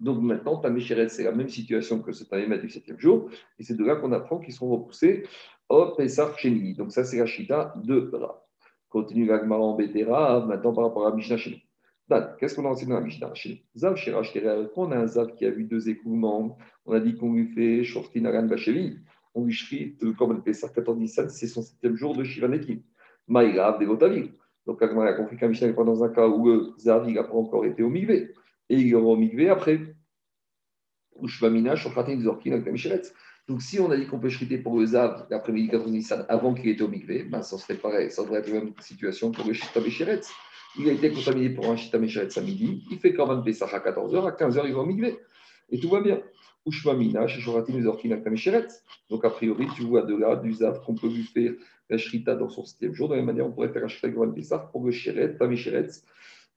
donc 0.00 0.22
maintenant, 0.22 0.56
Taméchéret, 0.56 1.10
c'est 1.10 1.24
la 1.24 1.32
même 1.32 1.50
situation 1.50 2.00
que 2.00 2.12
ce 2.12 2.24
Tamémet 2.24 2.58
du 2.58 2.70
septième 2.70 2.98
jour. 2.98 3.28
Et 3.58 3.62
c'est 3.62 3.76
de 3.76 3.84
là 3.84 3.96
qu'on 3.96 4.12
apprend 4.12 4.38
qu'ils 4.38 4.54
seront 4.54 4.70
repoussés 4.70 5.24
au 5.68 5.94
Pessah 5.94 6.32
Sheni. 6.38 6.72
Donc 6.72 6.90
ça, 6.90 7.04
c'est 7.04 7.18
la 7.18 7.26
Shita 7.26 7.74
de 7.84 8.10
Rav. 8.14 8.36
Continue 8.88 9.26
l'Agmara 9.26 9.60
en 9.60 9.76
Bétéra, 9.76 10.44
maintenant 10.46 10.72
par 10.72 10.84
rapport 10.84 11.06
à 11.06 11.14
Mishnah. 11.14 11.36
Qu'est-ce 12.38 12.54
qu'on 12.54 12.64
a 12.66 12.68
enseigné 12.68 12.92
dans 12.92 13.00
la 13.00 13.04
Mishnah? 13.06 13.32
Zav 13.76 13.96
Shirash 13.96 14.36
on 14.76 14.90
a 14.92 14.96
un 14.96 15.06
Zav 15.06 15.34
qui 15.34 15.46
a 15.46 15.50
vu 15.50 15.64
deux 15.64 15.88
écoulements. 15.88 16.58
On 16.84 16.92
a 16.92 17.00
dit 17.00 17.16
qu'on 17.16 17.32
lui 17.32 17.46
fait 17.54 17.84
Shortin 17.84 18.24
Aran 18.24 18.46
Bachevi. 18.46 18.98
On 19.34 19.44
lui 19.44 19.52
shrit 19.52 19.96
comme 20.18 20.32
le 20.32 20.42
Pessah 20.42 20.68
14 20.68 20.98
c'est 21.28 21.46
son 21.46 21.62
septième 21.62 21.96
jour 21.96 22.16
de 22.16 22.24
Shivaneki. 22.24 22.82
Maïrav 23.28 23.78
Devotavik. 23.78 24.32
Donc, 24.66 24.82
Agmara 24.82 25.08
a 25.08 25.12
compris 25.14 25.36
qu'un 25.36 25.48
Mishnah 25.48 25.68
n'est 25.68 25.74
pas 25.74 25.84
dans 25.84 26.04
un 26.04 26.08
cas 26.10 26.26
où 26.28 26.46
le 26.46 26.74
Zav 26.78 27.08
n'a 27.08 27.24
pas 27.24 27.34
encore 27.34 27.64
été 27.64 27.82
au 27.82 27.88
Migvé 27.88 28.34
et 28.70 28.76
il 28.76 28.86
y 28.86 28.94
aura 28.94 29.08
au 29.08 29.16
mikvé 29.16 29.50
après. 29.50 29.80
Donc, 33.50 33.62
si 33.62 33.80
on 33.80 33.90
a 33.90 33.96
dit 33.96 34.06
qu'on 34.06 34.20
peut 34.20 34.28
chriter 34.28 34.58
pour 34.58 34.78
le 34.78 34.86
Zav 34.86 35.26
l'après-midi 35.28 35.70
4 35.70 36.26
avant 36.28 36.54
qu'il 36.54 36.68
était 36.68 36.82
au 36.82 36.88
mikvé, 36.88 37.24
ben, 37.24 37.42
ça 37.42 37.58
serait 37.58 37.74
pareil. 37.74 38.08
Ça 38.08 38.22
devrait 38.22 38.38
être 38.38 38.46
la 38.46 38.60
même 38.60 38.72
situation 38.78 39.32
pour 39.32 39.44
le 39.44 39.52
Shita 39.52 39.80
Mesheretz. 39.80 40.30
Il 40.78 40.88
a 40.88 40.92
été 40.92 41.10
contaminé 41.10 41.50
pour 41.50 41.68
un 41.68 41.74
Shita 41.74 41.98
Mesheretz 41.98 42.38
à 42.38 42.42
midi. 42.42 42.84
Il 42.92 42.98
fait 43.00 43.12
quand 43.12 43.26
même 43.26 43.42
Pessah 43.42 43.66
à 43.66 43.80
14h. 43.80 44.24
À 44.24 44.30
15h, 44.30 44.62
il 44.66 44.72
va 44.72 44.78
au 44.78 44.86
mikvé. 44.86 45.18
Et 45.68 45.80
tout 45.80 45.88
va 45.88 46.00
bien. 46.00 46.22
Donc, 49.10 49.24
a 49.24 49.30
priori, 49.30 49.66
tu 49.74 49.82
vois 49.82 50.02
de 50.02 50.14
là, 50.14 50.36
du 50.36 50.52
Zav, 50.52 50.84
qu'on 50.84 50.94
peut 50.94 51.08
lui 51.08 51.24
faire 51.24 51.54
la 51.88 51.98
Shrita 51.98 52.36
dans 52.36 52.50
son 52.50 52.64
septième 52.64 52.94
jour. 52.94 53.08
De 53.08 53.14
la 53.14 53.16
même 53.16 53.26
manière, 53.26 53.46
on 53.46 53.50
pourrait 53.50 53.70
faire 53.70 53.82
un 53.82 53.88
Shrita 53.88 54.10
Grand 54.10 54.30
Pessah 54.30 54.58
pour 54.70 54.84
le 54.84 54.92
Sheret, 54.92 55.36
Tamesheretz 55.36 56.04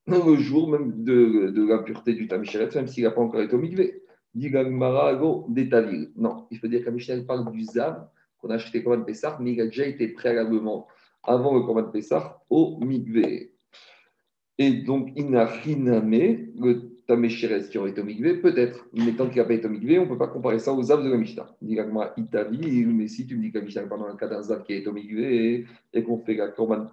le 0.08 0.36
jour 0.36 0.69
même 0.69 1.03
de, 1.03 1.49
de 1.49 1.65
l'impureté 1.65 2.13
du 2.13 2.27
Tamicheret, 2.27 2.69
même 2.75 2.88
s'il 2.88 3.03
n'a 3.03 3.12
pas 3.12 3.21
encore 3.21 3.41
été 3.41 3.56
au 3.56 3.60
Mikvé. 3.60 4.02
Non, 4.36 4.48
il 6.50 6.58
faut 6.60 6.67
dire 6.67 6.84
que 6.84 7.19
parle 7.22 7.52
du 7.52 7.63
Zav 7.63 8.08
qu'on 8.39 8.50
a 8.50 8.56
acheté 8.56 8.84
comme 8.84 9.06
Pessah, 9.06 9.38
mais 9.39 9.54
il 9.54 9.62
a 9.62 9.65
déjà 9.65 9.86
été 9.86 10.08
préalablement, 10.10 10.88
avant 11.24 11.56
le 11.56 11.62
Korban 11.62 11.86
Pessah, 11.86 12.41
au 12.50 12.78
Mikvé. 12.82 13.54
Et 14.58 14.72
donc, 14.72 15.12
il 15.15 15.30
n'a 15.30 15.46
rien 15.46 16.02
le 16.60 16.93
Tamesheres 17.08 17.69
qui 17.69 17.78
aurait 17.78 17.91
été 17.91 18.02
au 18.02 18.06
Migvé, 18.06 18.36
peut-être, 18.36 18.88
mais 18.93 19.13
tant 19.13 19.28
qu'il 19.28 19.38
n'a 19.38 19.46
pas 19.46 19.54
été 19.54 19.67
au 19.67 19.69
Migvé, 19.69 20.00
on 20.00 20.04
ne 20.04 20.10
peut 20.10 20.17
pas 20.17 20.28
comparer 20.28 20.60
ça 20.60 20.74
aux 20.74 20.84
Zav 20.84 21.04
de 21.04 21.10
la 21.10 21.17
Mishnah. 21.17 21.56
Dit 21.62 21.78
Itavi, 22.17 22.86
mais 22.86 23.08
si 23.08 23.28
tu 23.28 23.38
me 23.38 23.41
dis 23.41 23.52
que 23.52 23.60
la 23.60 23.65
Mishnah, 23.65 23.84
pendant 23.84 24.08
un 24.08 24.15
cas 24.15 24.28
d'un 24.28 24.41
Zav 24.41 24.63
qui 24.63 24.74
est 24.74 24.88
au 24.88 24.93
Migvé 24.93 25.65
et, 25.93 26.04
qu'on 26.04 26.17
fait 26.17 26.36
la 26.36 26.50
Korban, 26.50 26.88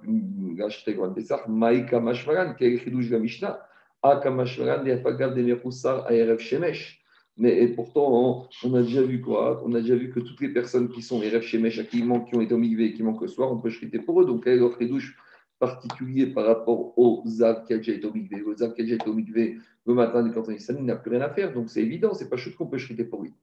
la 0.56 0.94
Korban 0.94 1.14
Pessah, 1.14 1.44
Maïka 1.48 2.00
Mashmaran, 2.00 2.54
qui 2.54 2.64
est 2.64 2.74
écrit 2.74 2.90
de 2.90 3.10
la 3.10 3.18
Mishnah, 3.18 3.60
Aka 4.02 4.30
Mashmaran, 4.30 4.84
Yafagav 4.84 5.34
de 5.34 5.42
Meroussar, 5.42 6.10
Aerev 6.10 6.38
Shemesh. 6.38 6.99
Mais 7.40 7.62
et 7.62 7.68
pourtant, 7.68 8.48
on 8.62 8.74
a 8.74 8.82
déjà 8.82 9.02
vu 9.02 9.20
quoi 9.20 9.62
On 9.64 9.74
a 9.74 9.80
déjà 9.80 9.96
vu 9.96 10.10
que 10.10 10.20
toutes 10.20 10.40
les 10.40 10.50
personnes 10.50 10.88
qui 10.88 11.02
sont 11.02 11.22
Erev 11.22 11.42
Shemesh, 11.42 11.88
qui, 11.88 12.02
manquent, 12.02 12.28
qui 12.28 12.36
ont 12.36 12.40
été 12.40 12.54
au 12.54 12.58
Migvé 12.58 12.92
qui 12.92 13.02
manquent 13.02 13.22
le 13.22 13.28
soir, 13.28 13.50
on 13.50 13.58
peut 13.58 13.70
chriter 13.70 13.98
pour 13.98 14.20
eux. 14.20 14.26
Donc, 14.26 14.44
quelle 14.44 14.54
est 14.54 14.60
leur 14.60 14.78
douche 14.78 15.16
particulier 15.60 16.26
par 16.26 16.46
rapport 16.46 16.98
au 16.98 17.22
Zav 17.26 17.64
qui 17.66 17.74
a 17.74 17.76
déjà 17.76 17.92
été 17.92 18.06
au 18.06 18.12
Mikvé. 18.12 18.42
Le 18.44 18.56
Zav 18.56 18.74
qui 18.74 18.80
a 18.80 18.84
déjà 18.84 18.96
été 18.96 19.08
au 19.08 19.12
Mikvé 19.12 19.58
le 19.86 19.94
matin 19.94 20.22
du 20.22 20.32
canton 20.32 20.52
il 20.52 20.84
n'a 20.84 20.96
plus 20.96 21.10
rien 21.12 21.20
à 21.20 21.30
faire. 21.30 21.52
Donc 21.52 21.68
c'est 21.68 21.82
évident, 21.82 22.14
c'est 22.14 22.28
pas 22.28 22.36
chose 22.36 22.56
qu'on 22.56 22.66
peut 22.66 22.78
chriter 22.78 23.04
pour 23.04 23.22
lui. 23.22 23.34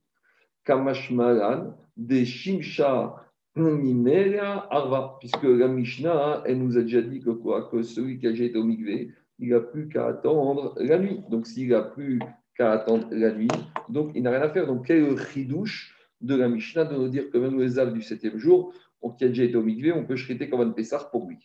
Kamashmalan, 0.65 1.77
des 1.95 2.25
Shimsha 2.25 3.23
Arva, 3.55 5.17
puisque 5.19 5.43
la 5.43 5.67
Mishnah, 5.67 6.43
elle 6.45 6.59
nous 6.59 6.77
a 6.77 6.81
déjà 6.81 7.01
dit 7.01 7.21
que 7.21 7.29
quoi? 7.29 7.69
Que 7.71 7.81
celui 7.81 8.19
qui 8.19 8.27
a 8.27 8.31
déjà 8.31 8.45
été 8.45 8.57
au 8.57 8.63
Mikvé, 8.63 9.11
il 9.39 9.49
n'a 9.49 9.59
plus 9.59 9.87
qu'à 9.87 10.07
attendre 10.07 10.75
la 10.77 10.97
nuit. 10.99 11.21
Donc 11.29 11.47
s'il 11.47 11.69
n'a 11.69 11.81
plus 11.81 12.19
qu'à 12.55 12.71
attendre 12.71 13.07
la 13.11 13.31
nuit, 13.31 13.47
donc 13.89 14.11
il 14.15 14.23
n'a 14.23 14.31
rien 14.31 14.41
à 14.41 14.49
faire. 14.49 14.67
Donc 14.67 14.85
quel 14.87 14.97
est 14.97 15.09
le 15.09 15.17
chidouche 15.17 15.95
de 16.21 16.35
la 16.35 16.47
Mishnah 16.47 16.85
de 16.85 16.95
nous 16.95 17.09
dire 17.09 17.29
que 17.29 17.37
même 17.37 17.57
le 17.59 17.67
Zav 17.67 17.93
du 17.93 18.01
septième 18.01 18.37
jour, 18.37 18.73
qui 19.17 19.23
a 19.23 19.27
déjà 19.27 19.43
été 19.43 19.55
au 19.55 19.63
Mikvé, 19.63 19.93
on 19.93 20.05
peut 20.05 20.15
chriter 20.15 20.49
comme 20.49 20.61
un 20.61 20.71
Pessar 20.71 21.09
pour 21.11 21.27
lui. 21.29 21.37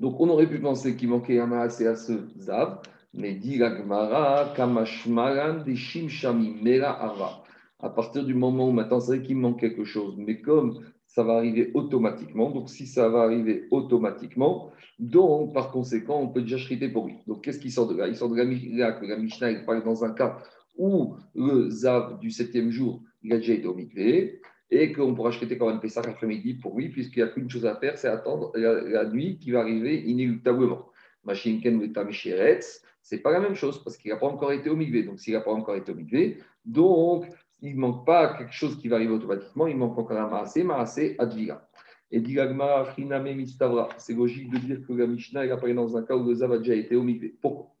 Donc 0.00 0.20
on 0.20 0.28
aurait 0.28 0.46
pu 0.46 0.58
penser 0.60 0.96
qu'il 0.96 1.08
manquait 1.08 1.40
un 1.40 1.52
assez 1.52 1.86
à 1.86 1.96
ce 1.96 2.12
Zav, 2.38 2.80
mais 3.12 3.34
dit 3.34 3.58
la 3.58 3.70
Kamashmaran 4.54 5.64
de 5.64 5.74
Shimshami 5.74 6.56
Mera 6.62 6.92
Ava. 7.02 7.42
À 7.80 7.90
partir 7.90 8.24
du 8.24 8.34
moment 8.34 8.68
où 8.68 8.72
maintenant 8.72 9.00
c'est 9.00 9.16
vrai 9.16 9.26
qu'il 9.26 9.36
manque 9.36 9.60
quelque 9.60 9.84
chose, 9.84 10.14
mais 10.16 10.40
comme 10.40 10.80
ça 11.06 11.22
va 11.22 11.34
arriver 11.34 11.70
automatiquement, 11.74 12.50
donc 12.50 12.70
si 12.70 12.86
ça 12.86 13.08
va 13.08 13.22
arriver 13.22 13.66
automatiquement, 13.70 14.70
donc 14.98 15.52
par 15.52 15.70
conséquent 15.70 16.20
on 16.20 16.28
peut 16.28 16.42
déjà 16.42 16.58
chriter 16.58 16.88
pour 16.88 17.06
lui. 17.06 17.16
Donc 17.26 17.42
qu'est-ce 17.42 17.58
qui 17.58 17.70
sort 17.70 17.88
de 17.88 17.96
là? 17.96 18.08
Il 18.08 18.16
sort 18.16 18.30
de 18.30 18.36
là 18.36 18.92
que 18.92 19.06
la 19.06 19.16
Mishnah 19.16 19.54
parle 19.66 19.84
dans 19.84 20.04
un 20.04 20.12
cas 20.12 20.38
où 20.78 21.16
le 21.34 21.68
Zav 21.68 22.18
du 22.20 22.30
septième 22.30 22.70
jour, 22.70 23.02
il 23.22 23.32
a 23.32 23.36
déjà 23.36 23.52
été 23.52 23.66
au 23.66 23.76
et 24.70 24.92
qu'on 24.92 25.14
pourra 25.14 25.30
acheter 25.30 25.58
comme 25.58 25.68
un 25.68 25.78
Pessah 25.78 26.00
après-midi 26.00 26.54
pour 26.54 26.78
lui, 26.78 26.90
puisqu'il 26.90 27.22
n'y 27.22 27.28
a 27.28 27.32
qu'une 27.32 27.50
chose 27.50 27.66
à 27.66 27.76
faire, 27.76 27.96
c'est 27.98 28.08
attendre 28.08 28.52
la, 28.54 29.04
nuit 29.06 29.38
qui 29.38 29.50
va 29.50 29.60
arriver 29.60 30.02
inéluctablement. 30.02 30.86
Machinken 31.24 31.76
ou 31.76 31.86
ce 33.02 33.14
n'est 33.14 33.22
pas 33.22 33.32
la 33.32 33.40
même 33.40 33.54
chose, 33.54 33.82
parce 33.82 33.96
qu'il 33.96 34.10
n'a 34.10 34.18
pas 34.18 34.26
encore 34.26 34.52
été 34.52 34.68
au. 34.68 34.76
Donc, 34.76 35.18
s'il 35.18 35.32
n'a 35.32 35.40
pas 35.40 35.52
encore 35.52 35.76
été 35.76 35.92
au 35.92 35.96
donc 36.66 37.26
il 37.62 37.74
ne 37.74 37.80
manque 37.80 38.06
pas 38.06 38.36
quelque 38.36 38.52
chose 38.52 38.78
qui 38.78 38.88
va 38.88 38.96
arriver 38.96 39.12
automatiquement, 39.12 39.66
il 39.66 39.76
manque 39.76 39.98
encore 39.98 40.16
un 40.16 40.28
Maasé, 40.28 40.62
Maasé 40.62 41.16
Advira. 41.18 41.68
Et 42.10 42.20
Dilagma, 42.20 42.86
Hiname 42.96 43.34
Mistavra, 43.34 43.88
c'est 43.98 44.14
logique 44.14 44.50
de 44.50 44.58
dire 44.58 44.86
que 44.86 44.92
la 44.92 45.06
Mishnah 45.06 45.44
est 45.44 45.50
apparaît 45.50 45.74
dans 45.74 45.96
un 45.96 46.02
cas 46.02 46.16
où 46.16 46.24
le 46.24 46.34
Zav 46.34 46.52
a 46.52 46.58
déjà 46.58 46.74
été 46.74 46.96
au. 46.96 47.04
Pourquoi? 47.40 47.74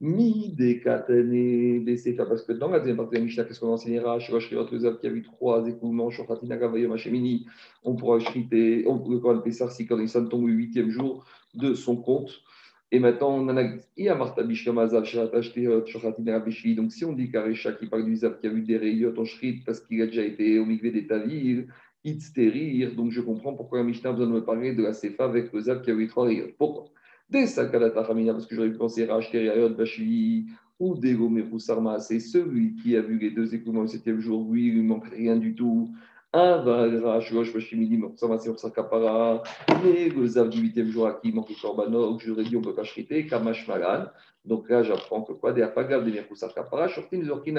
Mi 0.00 0.52
décatané, 0.52 1.82
parce 2.16 2.42
que 2.42 2.52
dans 2.52 2.68
la 2.68 2.80
deuxième 2.80 2.96
partie 2.96 3.12
de 3.12 3.18
la 3.18 3.24
Mishnah, 3.24 3.44
qu'est-ce 3.44 3.60
qu'on 3.60 3.72
enseignera? 3.72 4.18
Chez 4.18 4.32
Rosh 4.32 4.50
qui 4.50 4.56
a 4.56 5.10
eu 5.10 5.22
trois 5.22 5.66
écoulements, 5.66 6.10
Shochatina 6.10 6.56
Gavayom 6.56 6.92
Hashemini, 6.92 7.46
on 7.84 7.94
pourra 7.94 8.18
chriter, 8.18 8.84
on 8.86 8.98
pourra 8.98 9.34
le 9.34 9.42
Pessar 9.42 9.70
si 9.70 9.86
quand 9.86 9.98
il 9.98 10.10
tombe 10.28 10.48
le 10.48 10.52
huitième 10.52 10.90
jour 10.90 11.24
de 11.54 11.74
son 11.74 11.96
compte. 11.96 12.42
Et 12.90 12.98
maintenant, 12.98 13.36
on 13.38 13.48
analyse. 13.48 13.88
Il 13.96 14.04
y 14.04 14.08
a 14.08 14.14
Martha 14.14 14.42
Bishkamazav, 14.42 15.04
Shochatina 15.04 16.38
Bishli. 16.40 16.74
Donc, 16.74 16.92
si 16.92 17.04
on 17.04 17.12
dit 17.12 17.30
qu'Arecha 17.30 17.72
qui 17.72 17.86
parle 17.86 18.04
du 18.04 18.16
Zav 18.16 18.38
qui 18.40 18.46
a 18.46 18.52
eu 18.52 18.62
des 18.62 18.76
rayons 18.76 19.14
en 19.16 19.24
shrit 19.24 19.62
parce 19.64 19.80
qu'il 19.80 20.02
a 20.02 20.06
déjà 20.06 20.22
été 20.22 20.58
au 20.58 20.66
Mikvé 20.66 20.90
des 20.90 21.06
Tavir, 21.06 21.64
Itzterir, 22.04 22.94
donc 22.94 23.10
je 23.10 23.20
comprends 23.22 23.54
pourquoi 23.54 23.78
la 23.78 23.84
Mishnah 23.84 24.10
a 24.10 24.12
besoin 24.12 24.28
de 24.28 24.32
me 24.32 24.44
parler 24.44 24.74
de 24.74 24.82
la 24.82 24.92
Sefa 24.92 25.24
avec 25.24 25.52
le 25.52 25.60
Zav 25.60 25.82
qui 25.82 25.90
a 25.90 25.94
eu 25.94 26.06
trois 26.06 26.26
rayons. 26.26 26.52
Pourquoi? 26.58 26.93
Des 27.30 27.46
parce 27.46 28.46
que 28.46 28.54
j'aurais 28.54 28.70
pu 28.70 28.76
penser 28.76 29.06
racheter 29.06 29.48
Rayot 29.48 29.70
Bachili 29.70 30.46
ou 30.78 30.94
Dego 30.94 31.30
Sarma, 31.58 31.98
c'est 31.98 32.20
celui 32.20 32.74
qui 32.76 32.96
a 32.96 33.00
vu 33.00 33.18
les 33.18 33.30
deux 33.30 33.54
écoulements 33.54 33.82
le 33.82 33.88
septième 33.88 34.20
jour, 34.20 34.52
lui, 34.52 34.68
il 34.68 34.78
ne 34.78 34.82
manque 34.82 35.08
rien 35.08 35.36
du 35.36 35.54
tout. 35.54 35.90
ça 36.32 36.62
va 36.62 38.38
sur 38.38 38.58
sa 38.58 38.70
capara, 38.70 39.42
mais 39.84 40.08
le 40.08 40.26
zav 40.26 40.48
du 40.50 40.60
huitième 40.60 40.88
jour 40.88 41.06
à 41.06 41.14
qui 41.14 41.28
il 41.28 41.34
manque 41.34 41.48
le 41.48 41.54
korbanot, 41.60 42.18
j'aurais 42.18 42.44
dit 42.44 42.56
on 42.56 42.62
peut 42.62 42.74
pas 42.74 42.82
chriter, 42.82 43.26
kamash 43.26 43.66
malan. 43.68 44.06
Donc 44.44 44.68
là, 44.68 44.82
j'apprends 44.82 45.22
que 45.22 45.32
quoi 45.32 45.52
Des 45.52 45.62
apagav 45.62 46.04
de 46.04 46.10
mirkusa 46.10 46.48
capara, 46.48 46.88
shortin 46.88 47.22
zorkin 47.22 47.54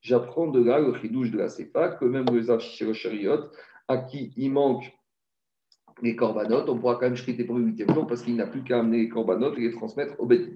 J'apprends 0.00 0.48
de 0.48 0.62
là 0.62 0.80
le 0.80 0.94
chidouche 0.94 1.30
de 1.30 1.38
la 1.38 1.48
sefa, 1.48 1.90
que 1.90 2.06
même 2.06 2.26
le 2.32 2.42
zav 2.42 2.60
à 3.86 3.98
qui 3.98 4.32
il 4.36 4.50
manque 4.50 4.84
les 6.02 6.16
corbanotes, 6.16 6.68
on 6.68 6.78
pourra 6.78 6.94
quand 6.94 7.06
même 7.06 7.14
chriter 7.14 7.44
pour 7.44 7.56
le 7.56 7.64
huitième 7.64 7.92
jour 7.92 8.06
parce 8.06 8.22
qu'il 8.22 8.36
n'a 8.36 8.46
plus 8.46 8.62
qu'à 8.62 8.78
amener 8.80 8.98
les 8.98 9.08
corbanotes 9.08 9.58
et 9.58 9.62
les 9.62 9.70
transmettre 9.70 10.14
au 10.18 10.26
bédin. 10.26 10.52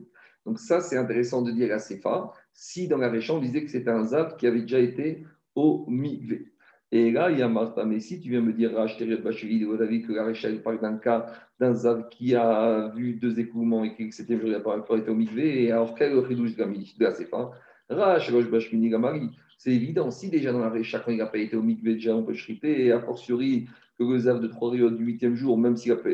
Donc 0.47 0.59
ça, 0.59 0.81
c'est 0.81 0.97
intéressant 0.97 1.43
de 1.43 1.51
dire 1.51 1.73
à 1.73 1.79
Sefa, 1.79 2.33
si 2.53 2.89
dans 2.89 2.99
la 2.99 3.09
récha, 3.09 3.33
on 3.33 3.41
disait 3.41 3.65
que 3.65 3.71
c'était 3.71 3.91
un 3.91 4.05
zav 4.05 4.37
qui 4.37 4.47
avait 4.47 4.61
déjà 4.61 4.79
été 4.79 5.25
au 5.55 5.87
migvé. 5.89 6.53
Et 6.93 7.11
là, 7.11 7.31
il 7.31 7.39
y 7.39 7.43
a 7.43 7.49
Martha, 7.49 7.85
mais 7.85 7.99
si 7.99 8.21
tu 8.21 8.31
viens 8.31 8.41
me 8.41 8.53
dire, 8.53 8.73
Rachtériot 8.75 9.19
Bachili, 9.19 9.65
vous 9.65 9.81
avez 9.81 10.03
que 10.03 10.13
la 10.13 10.25
récha 10.27 10.49
parle 10.63 10.81
d'un 10.81 10.97
cas 10.99 11.27
d'un 11.59 11.73
zav 11.73 12.09
qui 12.11 12.35
a 12.35 12.93
vu 12.95 13.15
deux 13.15 13.41
écoulements 13.41 13.85
et 13.85 13.97
que 13.97 14.15
c'était 14.15 14.39
jour, 14.39 14.51
n'a 14.51 14.61
pas 14.61 14.77
encore 14.77 14.99
été 14.99 15.11
au 15.11 15.15
migvé, 15.15 15.65
et 15.65 15.73
alors 15.73 15.95
quel 15.95 16.11
est 16.11 16.15
le 16.15 16.21
ridouche 16.21 16.55
de 16.57 17.05
la 17.05 17.11
Sefa? 17.13 17.51
Rach, 17.89 18.31
Rosh 18.31 18.51
Bachmini 18.51 18.91
Gamari. 18.91 19.31
C'est 19.59 19.73
évident, 19.73 20.11
si 20.11 20.31
déjà 20.31 20.53
dans 20.53 20.61
la 20.61 20.71
récha, 20.71 21.01
quand 21.01 21.11
il 21.11 21.19
n'a 21.19 21.27
pas 21.27 21.39
été 21.39 21.57
au 21.57 21.63
migvé, 21.63 21.95
déjà 21.95 22.15
on 22.15 22.23
peut 22.23 22.35
chriter, 22.35 22.87
et 22.87 22.93
a 22.93 23.01
fortiori 23.01 23.67
que 23.99 24.05
le 24.05 24.19
zav 24.19 24.41
de 24.41 24.49
trois 24.49 24.71
rayons 24.71 24.91
du 24.91 25.05
huitième 25.05 25.35
jour, 25.35 25.57
même 25.59 25.77
s'il 25.77 25.93
n'a 25.93 25.99
pas, 25.99 26.11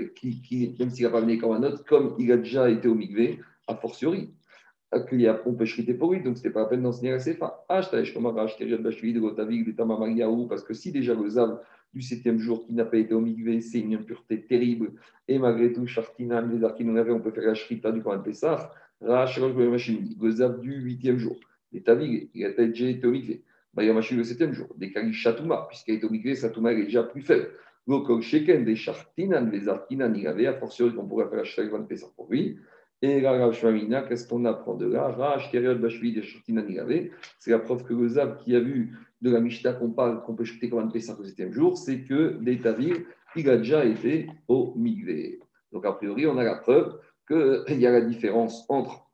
venu 1.20 1.38
comme 1.38 1.52
un 1.52 1.62
autre, 1.62 1.84
comme 1.84 2.14
il 2.18 2.30
a 2.32 2.36
déjà 2.36 2.68
été 2.68 2.88
au 2.88 2.94
migvé, 2.94 3.40
a 3.68 3.74
fortiori 3.74 4.30
qu'il 5.08 5.20
y 5.20 5.28
a 5.28 5.40
on 5.46 5.54
peut 5.54 5.64
chriter 5.64 5.94
pour 5.94 6.12
lui, 6.12 6.22
donc 6.22 6.36
ce 6.36 6.42
n'était 6.42 6.52
pas 6.52 6.60
la 6.60 6.66
peine 6.66 6.82
d'enseigner 6.82 7.12
la 7.12 7.20
Sefa. 7.20 7.64
Ah, 7.68 7.80
parce 10.48 10.64
que 10.64 10.74
si 10.74 10.90
déjà 10.92 11.14
le 11.14 11.28
Zav 11.28 11.60
du 11.94 12.02
septième 12.02 12.38
jour 12.38 12.66
qui 12.66 12.74
n'a 12.74 12.84
pas 12.84 12.98
été 12.98 13.14
au 13.14 13.20
migvé, 13.20 13.60
c'est 13.60 13.80
une 13.80 13.94
impureté 13.94 14.44
terrible, 14.46 14.92
et 15.28 15.38
malgré 15.38 15.72
tout, 15.72 15.86
Chartinan, 15.86 16.46
les 16.48 16.64
arcs 16.64 16.80
avait, 16.80 17.12
on 17.12 17.20
peut 17.20 17.30
faire 17.30 17.44
la 17.44 17.54
Shrita 17.54 17.92
du 17.92 18.02
Koran 18.02 18.20
Pessah, 18.20 18.72
le 19.00 20.30
Zav 20.30 20.60
du 20.60 20.74
huitième 20.74 21.18
jour, 21.18 21.38
les 21.72 21.82
Tavig, 21.82 22.28
il 22.34 22.44
a 22.44 22.50
déjà 22.50 22.88
été 22.88 23.06
au 23.06 23.12
migvé. 23.12 23.44
Bayamashi 23.72 24.16
le 24.16 24.24
septième 24.24 24.52
jour, 24.52 24.66
des 24.76 24.90
Kali 24.90 25.12
Shatouma, 25.12 25.66
puisqu'il 25.68 25.94
est 25.94 26.04
au 26.04 26.10
migvé, 26.10 26.34
Satouma 26.34 26.72
est 26.72 26.82
déjà 26.82 27.04
plus 27.04 27.22
faible. 27.22 27.48
Des 27.86 28.76
Chartinan, 28.76 29.50
les 29.50 29.68
Arkinan, 29.68 30.12
il 30.14 30.26
avait, 30.26 30.46
a 30.46 30.54
fortiori 30.54 30.94
qu'on 30.94 31.06
pourrait 31.06 31.28
faire 31.28 31.42
la 31.42 31.68
Koran 31.68 31.84
Pessah 31.84 32.06
pour 32.14 32.28
lui. 32.30 32.58
Et 33.02 33.20
la 33.20 33.32
Rav 33.32 33.58
qu'est-ce 34.08 34.28
qu'on 34.28 34.44
apprend 34.44 34.74
de 34.74 34.86
là? 34.86 35.08
Rach, 35.08 35.50
c'est 37.38 37.50
la 37.50 37.58
preuve 37.58 37.84
que 37.84 37.94
le 37.94 38.08
Zav 38.08 38.36
qui 38.36 38.54
a 38.54 38.60
vu 38.60 38.98
de 39.22 39.30
la 39.30 39.40
Mishnah 39.40 39.72
qu'on 39.72 39.90
parle, 39.90 40.22
qu'on 40.22 40.34
peut 40.34 40.44
jeter 40.44 40.68
comme 40.68 40.80
un 40.80 40.88
Pessah 40.88 41.18
au 41.18 41.24
septième 41.24 41.52
jour, 41.52 41.78
c'est 41.78 42.02
que 42.02 42.38
l'Étavir, 42.42 42.96
il 43.36 43.48
a 43.48 43.56
déjà 43.56 43.84
été 43.84 44.28
au 44.48 44.74
Migvé. 44.76 45.40
Donc, 45.72 45.86
a 45.86 45.92
priori, 45.92 46.26
on 46.26 46.36
a 46.36 46.44
la 46.44 46.56
preuve 46.56 46.98
qu'il 47.26 47.64
y 47.80 47.86
a 47.86 47.90
la 47.90 48.02
différence 48.02 48.66
entre 48.68 49.09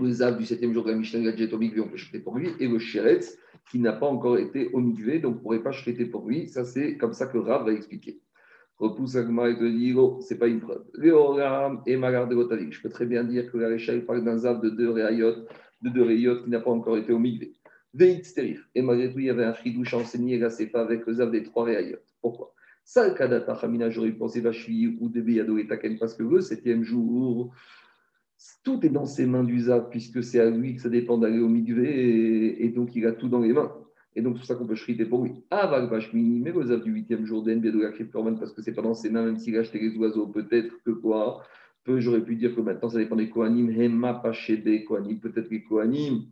le 0.00 0.10
Zav 0.10 0.38
du 0.38 0.46
septième 0.46 0.72
jour 0.72 0.84
de 0.84 0.90
la 0.90 0.96
Mishnah, 0.96 1.20
au 1.20 1.58
Migvé, 1.58 1.80
on 1.80 1.88
peut 1.88 1.96
jeter 1.96 2.18
pour 2.18 2.36
lui, 2.36 2.50
et 2.60 2.68
le 2.68 2.78
Sheretz, 2.78 3.38
qui 3.70 3.78
n'a 3.78 3.92
pas 3.92 4.06
encore 4.06 4.38
été 4.38 4.68
au 4.72 4.80
Migvé, 4.80 5.18
donc 5.18 5.34
on 5.34 5.36
ne 5.36 5.42
pourrait 5.42 5.62
pas 5.62 5.70
jeter 5.70 6.04
pour 6.06 6.28
lui. 6.28 6.48
Ça, 6.48 6.64
c'est 6.64 6.96
comme 6.96 7.12
ça 7.12 7.26
que 7.26 7.38
Rav 7.38 7.64
va 7.66 7.72
expliquer 7.72 8.20
repousse 8.78 9.16
Agma 9.16 9.48
et 9.48 9.56
te 9.56 9.64
dit 9.64 9.94
oh, 9.96 10.18
c'est 10.20 10.38
pas 10.38 10.46
une 10.46 10.60
preuve. 10.60 10.84
Léoram 10.94 11.82
et 11.86 11.96
Magar 11.96 12.28
de 12.28 12.36
Je 12.70 12.82
peux 12.82 12.88
très 12.88 13.06
bien 13.06 13.24
dire 13.24 13.50
que 13.50 13.58
la 13.58 13.68
Récha 13.68 13.92
parle 14.00 14.24
d'un 14.24 14.38
Zav 14.38 14.60
de 14.60 14.70
deux 14.70 14.90
Réayot, 14.90 15.46
de 15.82 15.90
deux 15.90 16.02
Réayot 16.02 16.42
qui 16.42 16.50
n'a 16.50 16.60
pas 16.60 16.70
encore 16.70 16.96
été 16.96 17.12
au 17.12 17.18
Migvé. 17.18 17.54
Veit 17.92 18.24
Stérif. 18.24 18.68
Et 18.74 18.82
malgré 18.82 19.12
tout, 19.12 19.20
il 19.20 19.26
y 19.26 19.30
avait 19.30 19.44
un 19.44 19.54
chidouche 19.54 19.94
enseigné 19.94 20.40
c'est 20.50 20.66
pas 20.66 20.82
avec 20.82 21.06
le 21.06 21.14
Zav 21.14 21.30
des 21.30 21.42
trois 21.44 21.64
Réayot. 21.64 21.98
Pourquoi? 22.20 22.52
Sal 22.84 23.14
Kadata 23.14 23.52
Hamina, 23.52 23.88
j'aurais 23.88 24.12
pensé 24.12 24.40
Vachi 24.40 24.96
ou 25.00 25.08
de 25.08 25.22
Beyado 25.22 25.56
et 25.56 25.66
Taken, 25.66 25.98
parce 25.98 26.14
que 26.14 26.22
le 26.22 26.40
septième 26.40 26.82
jour, 26.82 27.54
tout 28.62 28.84
est 28.84 28.90
dans 28.90 29.06
ses 29.06 29.26
mains 29.26 29.44
du 29.44 29.60
Zav, 29.60 29.88
puisque 29.90 30.22
c'est 30.22 30.40
à 30.40 30.50
lui 30.50 30.76
que 30.76 30.82
ça 30.82 30.88
dépend 30.88 31.18
d'aller 31.18 31.38
au 31.38 31.48
Migvé, 31.48 31.88
et, 31.88 32.64
et 32.66 32.68
donc 32.70 32.94
il 32.94 33.06
a 33.06 33.12
tout 33.12 33.28
dans 33.28 33.40
les 33.40 33.52
mains. 33.52 33.72
Et 34.16 34.22
donc, 34.22 34.34
c'est 34.34 34.40
pour 34.40 34.46
ça 34.46 34.54
qu'on 34.54 34.66
peut 34.66 34.74
chriter 34.74 35.06
pour 35.06 35.24
lui. 35.24 35.44
Aval 35.50 35.90
Bashmini, 35.90 36.40
mais 36.40 36.52
vous 36.52 36.70
avez 36.70 36.82
du 36.82 36.92
huitième 36.92 37.26
jour 37.26 37.42
d'En, 37.42 37.56
de 37.56 37.70
la 37.70 37.90
parce 38.36 38.52
que 38.52 38.62
c'est 38.62 38.72
pas 38.72 38.82
dans 38.82 38.94
ses 38.94 39.10
mains, 39.10 39.24
même 39.24 39.38
s'il 39.38 39.56
a 39.56 39.60
acheté 39.60 39.80
les 39.80 39.96
oiseaux, 39.96 40.28
peut-être 40.28 40.82
que 40.84 40.92
quoi 40.92 41.42
Peu, 41.82 41.98
j'aurais 41.98 42.22
pu 42.22 42.36
dire 42.36 42.54
que 42.54 42.60
maintenant, 42.60 42.88
ça 42.88 42.98
dépend 42.98 43.16
des 43.16 43.28
Kohanim. 43.28 43.70
Hema 43.70 44.22
des 44.48 44.84
Kohanim, 44.84 45.18
peut-être 45.18 45.50
les 45.50 45.64
Kohanim, 45.64 46.26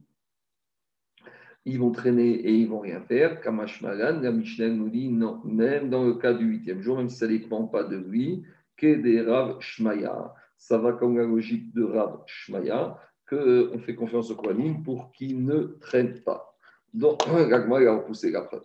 ils 1.64 1.78
vont 1.78 1.90
traîner 1.90 2.30
et 2.30 2.54
ils 2.54 2.68
vont 2.68 2.80
rien 2.80 3.00
faire. 3.00 3.40
Kamash 3.40 3.82
Malan, 3.82 4.20
la 4.20 4.30
nous 4.68 4.88
dit 4.88 5.08
non, 5.08 5.40
même 5.44 5.90
dans 5.90 6.04
le 6.04 6.14
cas 6.14 6.34
du 6.34 6.44
huitième 6.44 6.82
jour, 6.82 6.98
même 6.98 7.08
si 7.08 7.16
ça 7.16 7.26
ne 7.26 7.36
dépend 7.36 7.64
pas 7.66 7.82
de 7.82 7.96
lui, 7.96 8.44
que 8.76 9.00
des 9.00 9.22
Rav 9.22 9.60
Shmaya. 9.60 10.34
Ça 10.62 10.78
va 10.78 10.92
comme 10.92 11.16
la 11.16 11.24
logique 11.24 11.74
de 11.74 11.82
Rav 11.82 12.22
Shmaya, 12.24 12.96
qu'on 13.28 13.36
euh, 13.36 13.78
fait 13.78 13.96
confiance 13.96 14.30
aux 14.30 14.36
Kohanim 14.36 14.84
pour 14.84 15.10
qu'ils 15.10 15.44
ne 15.44 15.76
traînent 15.80 16.22
pas. 16.22 16.56
Donc, 16.94 17.18
Gagma, 17.50 17.82
il 17.82 17.88
a 17.88 17.96
repoussé 17.96 18.30
la 18.30 18.42
preuve. 18.42 18.62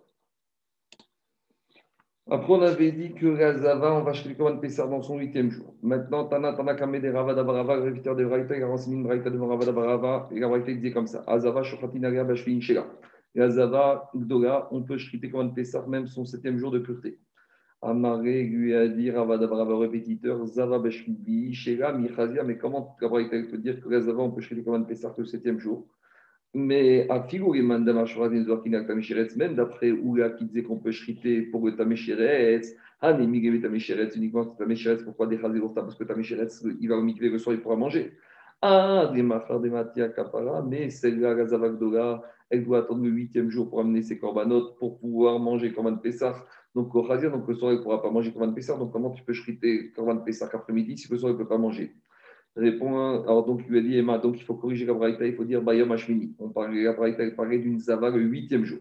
Après, 2.30 2.52
on 2.52 2.62
avait 2.62 2.92
dit 2.92 3.14
que 3.14 3.26
Razava, 3.26 3.94
on 3.94 4.04
va 4.04 4.12
acheter 4.12 4.28
le 4.28 4.36
commande 4.36 4.60
Pessar 4.60 4.88
dans 4.88 5.02
son 5.02 5.18
huitième 5.18 5.50
jour. 5.50 5.74
Maintenant, 5.82 6.24
Tana, 6.26 6.52
Tana, 6.52 6.76
Kame 6.76 7.00
de 7.00 7.08
Ravada 7.08 7.42
Barava, 7.42 7.74
le 7.74 7.82
réviteur 7.82 8.14
de 8.14 8.22
Vraita, 8.22 8.56
il 8.56 8.62
a 8.62 8.68
renseigné 8.68 8.94
une 8.94 9.02
Barava, 9.02 10.28
et 10.30 10.38
la 10.38 10.58
disait 10.60 10.92
comme 10.92 11.08
ça 11.08 11.24
Azava, 11.26 11.64
Shochatinaria, 11.64 12.22
Bashvin, 12.22 12.60
Shela. 12.60 12.86
Et 13.34 13.40
Azava, 13.40 14.08
Gdola, 14.14 14.68
on 14.70 14.84
peut 14.84 14.98
chriter 14.98 15.30
commande 15.30 15.52
Pessar 15.52 15.88
même 15.88 16.06
son 16.06 16.24
septième 16.24 16.58
jour 16.58 16.70
de 16.70 16.78
pureté. 16.78 17.18
Amaré 17.80 18.42
lui 18.42 18.74
a 18.74 18.88
dit 18.88 19.10
Ravada 19.10 19.46
Barava, 19.46 19.78
répétiteur, 19.78 20.44
Zava, 20.46 20.80
Bashvin, 20.80 21.52
Shela, 21.52 21.92
Michazia, 21.92 22.42
mais 22.42 22.58
comment 22.58 22.96
la 23.00 23.06
Vraita 23.06 23.36
peut 23.48 23.58
dire 23.58 23.80
que 23.80 23.88
Razava, 23.88 24.20
on 24.20 24.32
peut 24.32 24.40
chriter 24.40 24.64
commande 24.64 24.88
Pessar 24.88 25.14
le 25.16 25.24
septième 25.24 25.60
jour? 25.60 25.86
Mais 26.54 27.06
à 27.08 27.22
Figou, 27.22 27.54
même 27.54 27.84
d'après 27.84 29.92
Oula 29.92 30.30
qui 30.30 30.44
disait 30.46 30.64
qu'on 30.64 30.78
peut 30.78 30.90
chriter 30.90 31.42
pour 31.42 31.64
le 31.64 31.76
Tameshiretz, 31.76 32.74
ah, 33.00 33.12
mais 33.12 33.60
Tameshiretz, 33.60 34.16
uniquement 34.16 34.44
Tameshiretz, 34.44 35.04
pourquoi 35.04 35.28
des 35.28 35.38
Khazirota 35.38 35.82
Parce 35.82 35.94
que 35.94 36.02
Tameshiretz, 36.02 36.64
il 36.80 36.88
va 36.88 36.96
au 36.96 37.02
mikvé 37.02 37.28
le 37.28 37.38
soir, 37.38 37.54
il 37.54 37.62
pourra 37.62 37.76
manger. 37.76 38.12
Ah, 38.60 39.12
des 39.14 39.22
Machar, 39.22 39.60
des 39.60 39.70
Matia, 39.70 40.08
Kapara, 40.08 40.62
mais 40.62 40.90
celle-là, 40.90 41.36
Gazavagdola, 41.36 42.24
elle 42.50 42.64
doit 42.64 42.78
attendre 42.78 43.04
le 43.04 43.10
huitième 43.10 43.50
jour 43.50 43.68
pour 43.68 43.80
amener 43.80 44.02
ses 44.02 44.18
corbanotes 44.18 44.76
pour 44.78 44.98
pouvoir 44.98 45.38
manger 45.38 45.72
Korban 45.72 45.96
Pessah. 45.96 46.46
Donc, 46.78 46.94
au 46.94 47.02
Khazir, 47.02 47.32
donc 47.32 47.48
le 47.48 47.54
soir, 47.54 47.72
il 47.72 47.78
ne 47.78 47.82
pourra 47.82 48.00
pas 48.00 48.08
manger 48.08 48.30
Korban 48.32 48.52
Pessah. 48.52 48.76
Donc, 48.76 48.92
comment 48.92 49.10
tu 49.10 49.24
peux 49.24 49.32
chriter 49.32 49.90
Korban 49.90 50.18
Pessah 50.18 50.48
après-midi 50.52 50.96
si 50.96 51.10
le 51.10 51.18
soir, 51.18 51.32
il 51.32 51.34
ne 51.34 51.38
peut 51.38 51.48
pas 51.48 51.58
manger? 51.58 51.92
Répond, 52.54 53.20
alors 53.24 53.44
donc 53.44 53.62
il 53.66 53.72
lui 53.72 53.78
a 53.78 53.82
dit 53.82 53.98
Emma, 53.98 54.18
donc 54.18 54.38
il 54.38 54.44
faut 54.44 54.54
corriger 54.54 54.86
la 54.86 54.94
braïta, 54.94 55.26
il 55.26 55.34
faut 55.34 55.42
dire 55.42 55.60
Bayom 55.60 55.90
Hashmini. 55.90 56.36
On 56.38 56.50
parlait, 56.50 56.84
la 56.84 56.92
braïta, 56.92 57.24
il 57.24 57.34
parlait 57.34 57.58
d'une 57.58 57.80
Zava 57.80 58.10
le 58.10 58.20
huitième 58.20 58.64
jour. 58.64 58.78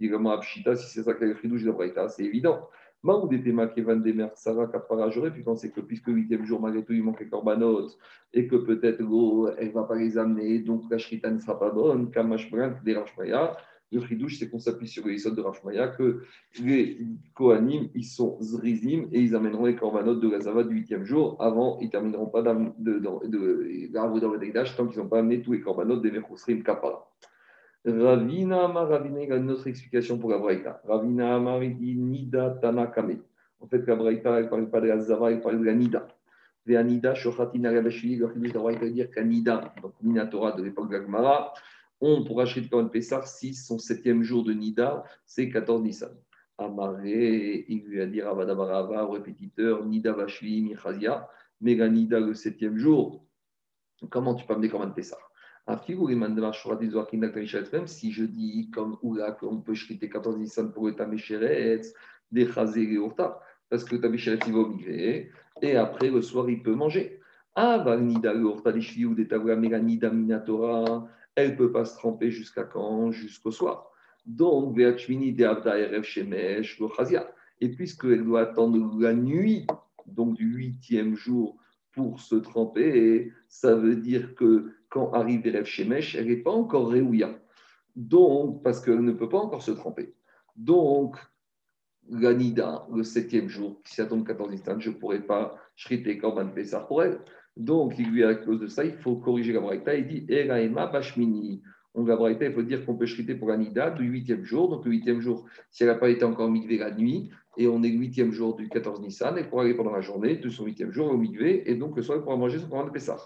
Il 0.00 0.10
dit 0.10 0.14
Abshita, 0.14 0.74
si 0.74 0.92
c'est 0.92 1.04
ça 1.04 1.14
qu'elle 1.14 1.30
est 1.30 1.46
de 1.46 1.66
la 1.66 1.72
braïta, 1.72 2.08
c'est 2.08 2.24
évident. 2.24 2.68
Maoud 3.04 3.32
était 3.32 3.52
Kevan 3.76 4.02
Demer 4.02 4.30
Sarah 4.34 4.66
Kapara, 4.66 5.10
j'aurais 5.10 5.32
pu 5.32 5.44
penser 5.44 5.70
que 5.70 5.80
puisque 5.80 6.08
le 6.08 6.14
huitième 6.14 6.44
jour, 6.44 6.60
malgré 6.60 6.84
tout, 6.84 6.94
il 6.94 7.04
manque 7.04 7.20
les 7.20 7.28
corbanotes 7.28 7.96
et 8.32 8.48
que 8.48 8.56
peut-être 8.56 8.98
elle 9.00 9.68
ne 9.68 9.72
va 9.72 9.84
pas 9.84 9.94
les 9.94 10.18
amener, 10.18 10.58
donc 10.58 10.82
la 10.90 10.98
Shrita 10.98 11.30
ne 11.30 11.38
sera 11.38 11.56
pas 11.60 11.70
bonne, 11.70 12.10
Kamash 12.10 12.50
Rashmaya. 12.52 13.56
Le 13.92 14.00
chidouche, 14.00 14.38
c'est 14.38 14.50
qu'on 14.50 14.58
s'appuie 14.58 14.88
sur 14.88 15.06
les 15.06 15.16
de 15.16 15.40
Rafmaya, 15.40 15.88
que 15.88 16.22
les 16.60 16.98
Kohanim, 17.34 17.88
ils 17.94 18.04
sont 18.04 18.36
zrizim 18.40 19.08
et 19.12 19.20
ils 19.20 19.34
amèneront 19.36 19.66
les 19.66 19.76
korbanot 19.76 20.16
de 20.16 20.28
Gazava 20.28 20.64
du 20.64 20.74
huitième 20.74 21.04
jour. 21.04 21.36
Avant, 21.40 21.78
ils 21.80 21.86
ne 21.86 21.90
termineront 21.90 22.26
pas 22.26 22.42
l'arbre 22.42 22.72
de, 22.78 22.98
de, 22.98 24.76
tant 24.76 24.88
qu'ils 24.88 25.00
n'ont 25.00 25.08
pas 25.08 25.20
amené 25.20 25.40
tous 25.40 25.52
les 25.52 25.60
korbanot 25.60 25.98
des 26.00 26.10
Mechosrim 26.10 26.64
Kapara. 26.64 27.08
Ravina 27.84 28.64
Amar, 28.64 28.88
Ravina, 28.88 29.22
il 29.22 29.32
a 29.32 29.36
une 29.36 29.50
autre 29.52 29.68
explication 29.68 30.18
pour 30.18 30.30
la 30.30 30.38
Braïta. 30.38 30.82
Ravina 30.84 31.36
Amar, 31.36 31.62
il 31.62 31.76
dit 31.76 31.94
Nida 31.94 32.58
Tanakame. 32.60 33.18
En 33.60 33.68
fait, 33.68 33.86
la 33.86 33.94
Braïta, 33.94 34.36
elle 34.38 34.46
ne 34.46 34.50
parle 34.50 34.68
pas 34.68 34.80
de 34.80 34.88
la 34.88 34.98
Zava, 34.98 35.30
elle 35.30 35.40
parle 35.40 35.60
de 35.60 35.64
la 35.64 35.74
Nida. 35.74 36.08
Veanida, 36.66 37.14
Shochatina 37.14 37.70
Rabashvili, 37.70 38.16
le 38.16 38.28
chidouche 38.32 38.48
de 38.48 38.54
la 38.54 38.60
Braïta 38.60 38.88
dire 38.88 39.10
qu'Anida, 39.12 39.72
donc 39.80 39.92
Minatora 40.02 40.52
de 40.52 40.64
l'époque 40.64 40.90
de 40.90 40.96
la 40.96 41.52
on 42.00 42.24
pourra 42.24 42.44
acheter 42.44 42.68
Korban 42.68 42.88
Pessar 42.88 43.26
si 43.26 43.54
son 43.54 43.78
septième 43.78 44.22
jour 44.22 44.44
de 44.44 44.52
Nida, 44.52 45.04
c'est 45.24 45.48
14 45.48 45.82
Nissan. 45.82 46.16
Amaré, 46.58 47.66
il 47.68 47.84
lui 47.84 48.00
a 48.00 48.06
dit 48.06 48.22
Ravadabarava, 48.22 49.04
au 49.04 49.10
répétiteur, 49.10 49.84
Nida 49.84 50.12
Vashvi, 50.12 50.62
Michazia, 50.62 51.28
Mega 51.60 51.88
Nida 51.88 52.20
le 52.20 52.34
septième 52.34 52.78
jour. 52.78 53.24
Comment 54.10 54.34
tu 54.34 54.46
peux 54.46 54.54
amener 54.54 54.68
Korban 54.68 54.90
Pessar 54.90 55.18
même 55.68 57.86
si 57.86 58.12
je 58.12 58.24
dis 58.24 58.70
comme 58.72 58.96
Oula 59.02 59.32
qu'on 59.32 59.60
peut 59.60 59.74
chriter 59.74 60.08
14 60.08 60.38
Nissan 60.38 60.72
pour 60.72 60.86
le 60.86 60.94
Tamesheret, 60.94 61.80
des 62.30 62.46
Chazé 62.46 62.82
et 62.82 62.98
parce 63.68 63.82
que 63.82 63.96
le 63.96 64.00
Tamesheret 64.00 64.38
il 64.46 64.52
va 64.52 64.68
migrer, 64.68 65.30
et 65.62 65.76
après 65.76 66.10
le 66.10 66.22
soir 66.22 66.48
il 66.48 66.62
peut 66.62 66.74
manger. 66.74 67.20
Ah, 67.56 67.84
Nida 67.98 68.32
le 68.32 68.42
Urta 68.42 68.70
des 68.70 69.04
ou 69.04 69.14
des 69.14 69.26
Mega 69.56 69.80
Nida 69.80 70.10
Minatora, 70.10 71.08
elle 71.36 71.52
ne 71.52 71.56
peut 71.56 71.70
pas 71.70 71.84
se 71.84 71.96
tremper 71.96 72.30
jusqu'à 72.30 72.64
quand 72.64 73.12
Jusqu'au 73.12 73.52
soir. 73.52 73.90
Donc, 74.26 74.76
et 77.60 77.68
puisqu'elle 77.70 78.24
doit 78.24 78.40
attendre 78.40 79.00
la 79.00 79.14
nuit, 79.14 79.66
donc 80.06 80.34
du 80.34 80.46
huitième 80.46 81.14
jour, 81.14 81.56
pour 81.92 82.20
se 82.20 82.34
tremper, 82.34 83.32
ça 83.48 83.74
veut 83.74 83.96
dire 83.96 84.34
que 84.34 84.72
quand 84.88 85.12
arrive 85.12 85.46
Erev 85.46 85.64
Shemesh, 85.64 86.14
elle 86.14 86.26
n'est 86.26 86.36
pas 86.36 86.50
encore 86.50 86.90
Réouya. 86.90 87.38
Donc, 87.94 88.62
parce 88.62 88.80
qu'elle 88.80 89.02
ne 89.02 89.12
peut 89.12 89.28
pas 89.28 89.38
encore 89.38 89.62
se 89.62 89.70
tremper. 89.70 90.14
Donc, 90.56 91.16
la 92.08 92.34
Nida, 92.34 92.86
le 92.94 93.02
septième 93.02 93.48
jour, 93.48 93.80
si 93.84 93.94
ça 93.94 94.06
tombe 94.06 94.26
14 94.26 94.52
instants, 94.52 94.78
je 94.78 94.90
ne 94.90 94.94
pourrais 94.94 95.22
pas 95.22 95.56
shriter 95.74 96.18
Korban 96.18 96.48
Pessah 96.48 96.80
pour 96.80 97.02
elle. 97.02 97.18
Donc, 97.56 97.94
il 97.98 98.10
lui, 98.10 98.24
à 98.24 98.34
cause 98.34 98.60
de 98.60 98.66
ça, 98.66 98.84
il 98.84 98.92
faut 98.92 99.16
corriger 99.16 99.52
la 99.52 99.60
Braïta. 99.60 99.94
Il 99.94 100.06
dit 100.06 100.26
Eraema 100.28 100.86
Bashmini. 100.86 101.62
On 101.94 102.02
Braïta, 102.02 102.44
il 102.44 102.52
faut 102.52 102.62
dire 102.62 102.84
qu'on 102.84 102.94
peut 102.94 103.06
shriter 103.06 103.34
pour 103.34 103.48
la 103.48 103.56
Nida 103.56 103.90
du 103.90 104.04
huitième 104.04 104.44
jour. 104.44 104.68
Donc, 104.68 104.84
le 104.84 104.90
huitième 104.90 105.20
jour, 105.20 105.46
si 105.70 105.82
elle 105.82 105.88
n'a 105.88 105.94
pas 105.94 106.10
été 106.10 106.24
encore 106.24 106.50
migvée 106.50 106.76
la 106.76 106.90
nuit, 106.90 107.30
et 107.56 107.66
on 107.68 107.82
est 107.82 107.88
le 107.88 107.96
huitième 107.96 108.32
jour 108.32 108.54
du 108.54 108.68
14 108.68 109.00
Nissan, 109.00 109.38
et 109.38 109.44
pour 109.44 109.62
aller 109.62 109.72
pendant 109.72 109.92
la 109.92 110.02
journée 110.02 110.36
de 110.36 110.50
son 110.50 110.66
huitième 110.66 110.92
jour 110.92 111.10
au 111.10 111.16
migvé, 111.16 111.70
et 111.70 111.74
donc 111.74 111.96
le 111.96 112.02
soir, 112.02 112.18
il 112.18 112.22
pourra 112.22 112.36
manger 112.36 112.58
son 112.58 112.68
Korban 112.68 112.90
Pessah. 112.90 113.16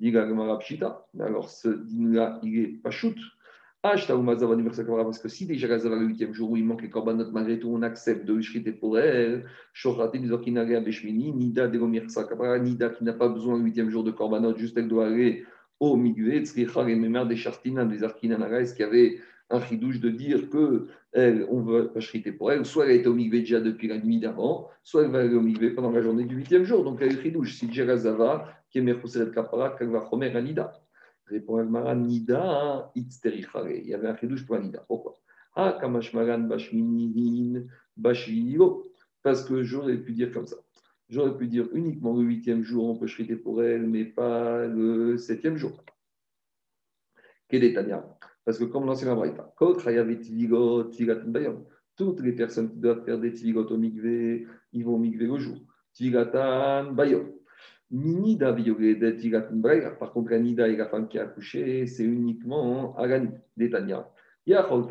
Dit 0.00 0.16
Alors, 0.16 1.48
ce 1.48 1.68
dîner-là, 1.68 2.40
il 2.42 2.58
est 2.58 2.82
pas 2.82 2.90
shoot 2.90 3.16
parce 3.82 5.18
que 5.18 5.28
si 5.28 5.46
déjà 5.46 5.68
le 5.68 6.06
huitième 6.06 6.32
jour 6.34 6.50
où 6.50 6.56
il 6.56 6.64
manque 6.64 6.82
les 6.82 6.90
corbanotes, 6.90 7.32
malgré 7.32 7.58
tout, 7.60 7.68
on 7.68 7.82
accepte 7.82 8.24
de 8.24 8.40
shriter 8.40 8.72
pour 8.72 8.98
elle, 8.98 9.44
Nida 9.84 11.68
Nida 12.58 12.88
qui 12.90 13.04
n'a 13.04 13.12
pas 13.12 13.28
besoin 13.28 13.56
le 13.56 13.62
huitième 13.62 13.90
jour 13.90 14.02
de 14.02 14.10
corbanote, 14.10 14.58
juste 14.58 14.76
elle 14.76 14.88
doit 14.88 15.06
aller 15.06 15.44
au 15.78 15.96
migvé, 15.96 16.44
Tzricha, 16.44 16.88
et 16.88 16.96
des 17.26 17.36
Chartinan, 17.36 17.86
des 17.86 18.02
Arkinanarais, 18.02 18.74
qui 18.74 18.82
avait 18.82 19.20
un 19.50 19.60
chidouche 19.60 20.00
de 20.00 20.10
dire 20.10 20.50
que 20.50 20.88
elle, 21.12 21.46
on 21.48 21.62
veut 21.62 21.92
shriter 22.00 22.32
pour 22.32 22.52
elle, 22.52 22.66
soit 22.66 22.84
elle 22.84 22.90
a 22.90 22.94
été 22.94 23.08
au 23.08 23.14
migvé 23.14 23.40
déjà 23.40 23.60
depuis 23.60 23.88
la 23.88 23.98
nuit 23.98 24.18
d'avant, 24.18 24.68
soit 24.82 25.04
elle 25.04 25.10
va 25.10 25.20
aller 25.20 25.34
au 25.34 25.40
migvé 25.40 25.70
pendant 25.70 25.90
la 25.90 26.02
journée 26.02 26.24
du 26.24 26.34
huitième 26.34 26.64
jour. 26.64 26.84
Donc 26.84 26.98
elle 27.00 27.12
est 27.12 27.22
chidouche. 27.22 27.54
Si 27.54 27.72
Djerazava, 27.72 28.48
qui 28.70 28.78
est 28.78 28.82
Merchoset 28.82 29.30
Kapara, 29.30 29.70
qu'elle 29.70 29.88
va 29.88 30.04
chomer 30.10 30.30
Nida. 30.42 30.72
Répond 31.28 31.58
Agmara, 31.58 31.94
Nida, 31.94 32.90
Itzterichare. 32.94 33.70
Il 33.70 33.88
y 33.88 33.94
avait 33.94 34.08
un 34.08 34.16
chidouche 34.16 34.46
pour 34.46 34.58
Nida. 34.58 34.84
Pourquoi? 34.86 35.14
Ah, 35.54 35.76
Kamashmaran, 35.80 36.40
Bashminihin, 36.40 37.66
Bashvinilo. 37.96 38.90
Parce 39.22 39.44
que 39.44 39.62
j'aurais 39.62 39.98
pu 39.98 40.12
dire 40.12 40.32
comme 40.32 40.46
ça. 40.46 40.56
J'aurais 41.08 41.36
pu 41.36 41.46
dire 41.46 41.68
uniquement 41.72 42.14
le 42.14 42.22
huitième 42.22 42.62
jour, 42.62 42.88
on 42.88 42.96
peut 42.96 43.06
chriter 43.06 43.36
pour 43.36 43.62
elle, 43.62 43.86
mais 43.86 44.04
pas 44.04 44.66
le 44.66 45.16
septième 45.16 45.56
jour. 45.56 45.82
Kedetania. 47.48 48.04
Parce 48.44 48.58
que 48.58 48.64
comme 48.64 48.86
l'ancien 48.86 49.10
Abraïta, 49.12 49.54
toutes 51.96 52.20
les 52.20 52.32
personnes 52.32 52.70
qui 52.70 52.78
doivent 52.78 53.04
faire 53.04 53.18
des 53.18 53.32
tivigot 53.32 53.66
au 53.66 53.76
migvé, 53.76 54.46
ils 54.72 54.84
vont 54.84 54.98
migver 54.98 55.28
au 55.28 55.38
jour. 55.38 55.58
Tigatan 55.92 56.92
bayom. 56.92 57.32
Nida 57.90 58.54
Par 59.98 60.12
contre, 60.12 60.30
la 60.30 60.38
nida 60.38 60.68
et 60.68 60.76
la 60.76 60.86
femme 60.86 61.08
qui 61.08 61.18
a 61.18 61.22
accouché, 61.22 61.86
c'est 61.86 62.04
uniquement 62.04 62.94
à 62.96 63.06
la 63.06 63.20
détania. 63.56 64.10
Il 64.46 64.52
y 64.52 64.54
a 64.54 64.62
pour 64.62 64.78
la 64.78 64.86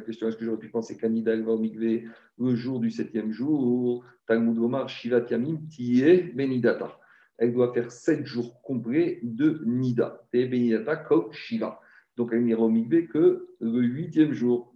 question 0.00 0.28
est-ce 0.28 0.36
que 0.36 0.44
j'aurais 0.44 0.58
pu 0.58 0.68
penser 0.70 0.96
qu'Anida 0.96 1.36
va 1.36 1.52
au 1.52 1.58
migvé 1.58 2.04
le 2.38 2.56
jour 2.56 2.80
du 2.80 2.90
septième 2.90 3.30
jour 3.30 4.04
Talmud 4.26 4.58
Omar 4.58 4.88
Shivat 4.88 5.26
Yamim 5.30 5.58
Tiye 5.68 6.32
Benidata. 6.34 6.98
Elle 7.38 7.52
doit 7.52 7.72
faire 7.72 7.92
sept 7.92 8.26
jours 8.26 8.60
complets 8.62 9.20
de 9.22 9.62
Nida. 9.64 10.24
Et 10.32 10.46
Benidata 10.46 10.96
Kok 10.96 11.32
Shiva. 11.32 11.80
Donc 12.16 12.30
elle 12.32 12.44
n'ira 12.44 12.60
au 12.60 12.68
migvé 12.68 13.06
que 13.06 13.46
le 13.60 13.82
huitième 13.82 14.32
jour. 14.32 14.74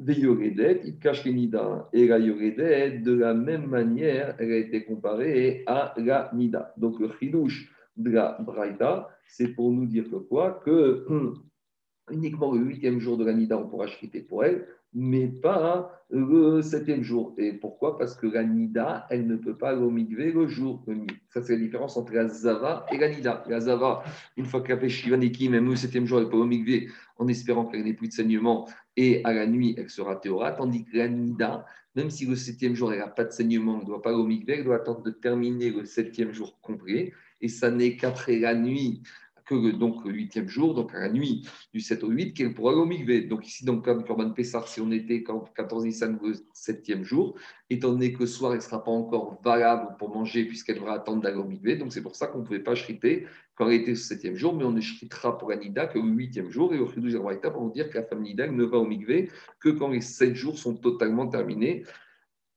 Veyoredet, 0.00 0.80
il. 0.84 1.60
Et 1.92 2.08
la 2.08 2.18
Yoredet, 2.18 2.98
de 3.00 3.12
la 3.12 3.34
même 3.34 3.66
manière, 3.66 4.34
elle 4.38 4.52
a 4.52 4.56
été 4.56 4.84
comparée 4.84 5.62
à 5.66 5.94
la 5.98 6.30
Nida. 6.32 6.72
Donc 6.78 6.98
le 6.98 7.10
chidouche 7.18 7.70
de 7.96 8.10
la 8.10 8.38
Braïda, 8.40 9.10
c'est 9.28 9.48
pour 9.48 9.70
nous 9.70 9.86
dire 9.86 10.04
que 10.10 10.16
quoi? 10.16 10.62
Que 10.64 11.04
uniquement 12.10 12.52
le 12.52 12.60
huitième 12.60 12.98
jour 12.98 13.18
de 13.18 13.24
la 13.24 13.34
Nida, 13.34 13.58
on 13.58 13.68
pourra 13.68 13.86
chriter 13.86 14.20
pour 14.20 14.44
elle, 14.44 14.66
mais 14.92 15.28
pas 15.28 16.04
le 16.10 16.62
septième 16.62 17.02
jour. 17.02 17.34
Et 17.38 17.52
pourquoi? 17.52 17.96
Parce 17.96 18.16
que 18.16 18.26
la 18.26 18.42
Nida, 18.42 19.06
elle 19.10 19.26
ne 19.26 19.36
peut 19.36 19.56
pas 19.56 19.72
l'omigver 19.72 20.32
le 20.32 20.48
jour. 20.48 20.84
Ça, 21.28 21.42
c'est 21.42 21.52
la 21.52 21.60
différence 21.60 21.96
entre 21.96 22.12
la 22.12 22.28
Zava 22.28 22.86
et 22.90 22.98
la 22.98 23.08
Nida. 23.08 23.44
La 23.48 23.60
Zava, 23.60 24.02
une 24.36 24.46
fois 24.46 24.62
qu'elle 24.62 24.80
fait 24.80 24.88
Shivaneki, 24.88 25.48
même 25.48 25.68
le 25.68 25.76
septième 25.76 26.06
jour, 26.06 26.18
elle 26.18 26.28
peut 26.28 26.38
l'omigver 26.38 26.88
en 27.18 27.28
espérant 27.28 27.66
qu'elle 27.66 27.84
n'ait 27.84 27.94
plus 27.94 28.08
de 28.08 28.12
saignement. 28.12 28.68
Et 28.96 29.24
à 29.24 29.32
la 29.32 29.46
nuit, 29.46 29.74
elle 29.78 29.90
sera 29.90 30.16
théora. 30.16 30.52
Tandis 30.52 30.84
que 30.84 30.96
la 30.96 31.08
Nida, 31.08 31.64
même 31.94 32.10
si 32.10 32.26
le 32.26 32.34
septième 32.34 32.74
jour, 32.74 32.92
elle 32.92 32.98
n'a 32.98 33.08
pas 33.08 33.24
de 33.24 33.30
saignement, 33.30 33.76
elle 33.76 33.82
ne 33.82 33.86
doit 33.86 34.02
pas 34.02 34.12
l'omigver, 34.12 34.54
elle 34.58 34.64
doit 34.64 34.76
attendre 34.76 35.02
de 35.02 35.10
terminer 35.10 35.70
le 35.70 35.84
septième 35.84 36.32
jour 36.32 36.58
complet. 36.60 37.12
Et 37.40 37.48
ça 37.48 37.70
n'est 37.70 37.96
qu'après 37.96 38.38
la 38.38 38.54
nuit 38.54 39.02
que 39.50 39.70
donc 39.72 40.04
le 40.04 40.12
huitième 40.12 40.48
jour, 40.48 40.74
donc 40.74 40.94
à 40.94 41.00
la 41.00 41.10
nuit 41.10 41.48
du 41.74 41.80
7 41.80 42.04
au 42.04 42.08
8, 42.08 42.34
qu'elle 42.34 42.54
pourra 42.54 42.72
aller 42.72 43.22
Donc 43.22 43.46
ici, 43.46 43.64
donc, 43.64 43.84
comme 43.84 44.04
Corban 44.04 44.30
Pessar, 44.30 44.68
si 44.68 44.80
on 44.80 44.90
était 44.92 45.24
14 45.24 45.84
Nissan 45.84 46.18
le 46.22 46.34
septième 46.52 47.02
jour, 47.02 47.36
étant 47.68 47.90
donné 47.90 48.12
que 48.12 48.26
soir, 48.26 48.52
elle 48.52 48.58
ne 48.58 48.62
sera 48.62 48.84
pas 48.84 48.90
encore 48.92 49.40
valable 49.42 49.96
pour 49.98 50.14
manger 50.14 50.44
puisqu'elle 50.44 50.76
devra 50.76 50.94
attendre 50.94 51.22
d'aller 51.22 51.38
au 51.38 51.76
Donc 51.76 51.92
c'est 51.92 52.02
pour 52.02 52.14
ça 52.14 52.28
qu'on 52.28 52.40
ne 52.40 52.44
pouvait 52.44 52.60
pas 52.60 52.74
shriter 52.74 53.26
quand 53.56 53.68
elle 53.68 53.80
était 53.80 53.90
le 53.90 53.96
septième 53.96 54.36
jour, 54.36 54.54
mais 54.54 54.64
on 54.64 54.72
ne 54.72 54.80
shritera 54.80 55.36
pour 55.36 55.50
la 55.50 55.56
Nida 55.56 55.86
que 55.86 55.98
le 55.98 56.04
huitième 56.04 56.50
jour. 56.50 56.72
Et 56.72 56.78
au 56.78 56.86
Khidou 56.86 57.10
pour 57.52 57.70
dire 57.70 57.90
que 57.90 57.98
la 57.98 58.04
femme 58.04 58.22
Nida 58.22 58.46
ne 58.46 58.64
va 58.64 58.78
au 58.78 58.86
migvé 58.86 59.30
que 59.58 59.68
quand 59.68 59.88
les 59.88 60.00
sept 60.00 60.34
jours 60.34 60.58
sont 60.58 60.74
totalement 60.74 61.26
terminés. 61.26 61.84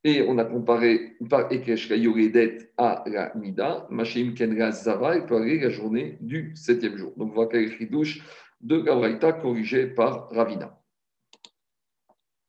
Et 0.06 0.22
on 0.28 0.38
a 0.38 0.44
comparé 0.44 1.16
par 1.30 1.52
Ekesh 1.52 1.90
Yoredet 1.90 2.72
à 2.78 3.04
la 3.08 3.34
Mida, 3.36 3.88
Machim 3.90 4.34
Kenra 4.36 4.72
Zava, 4.72 5.16
et 5.16 5.22
aller 5.34 5.60
la 5.60 5.70
journée 5.70 6.18
du 6.20 6.52
septième 6.56 6.98
jour. 6.98 7.14
Donc 7.16 7.34
douche 7.90 8.22
de 8.60 8.80
Gabraïta 8.80 9.34
corrigé 9.34 9.88
par 9.88 10.30
Ravina. 10.30 10.78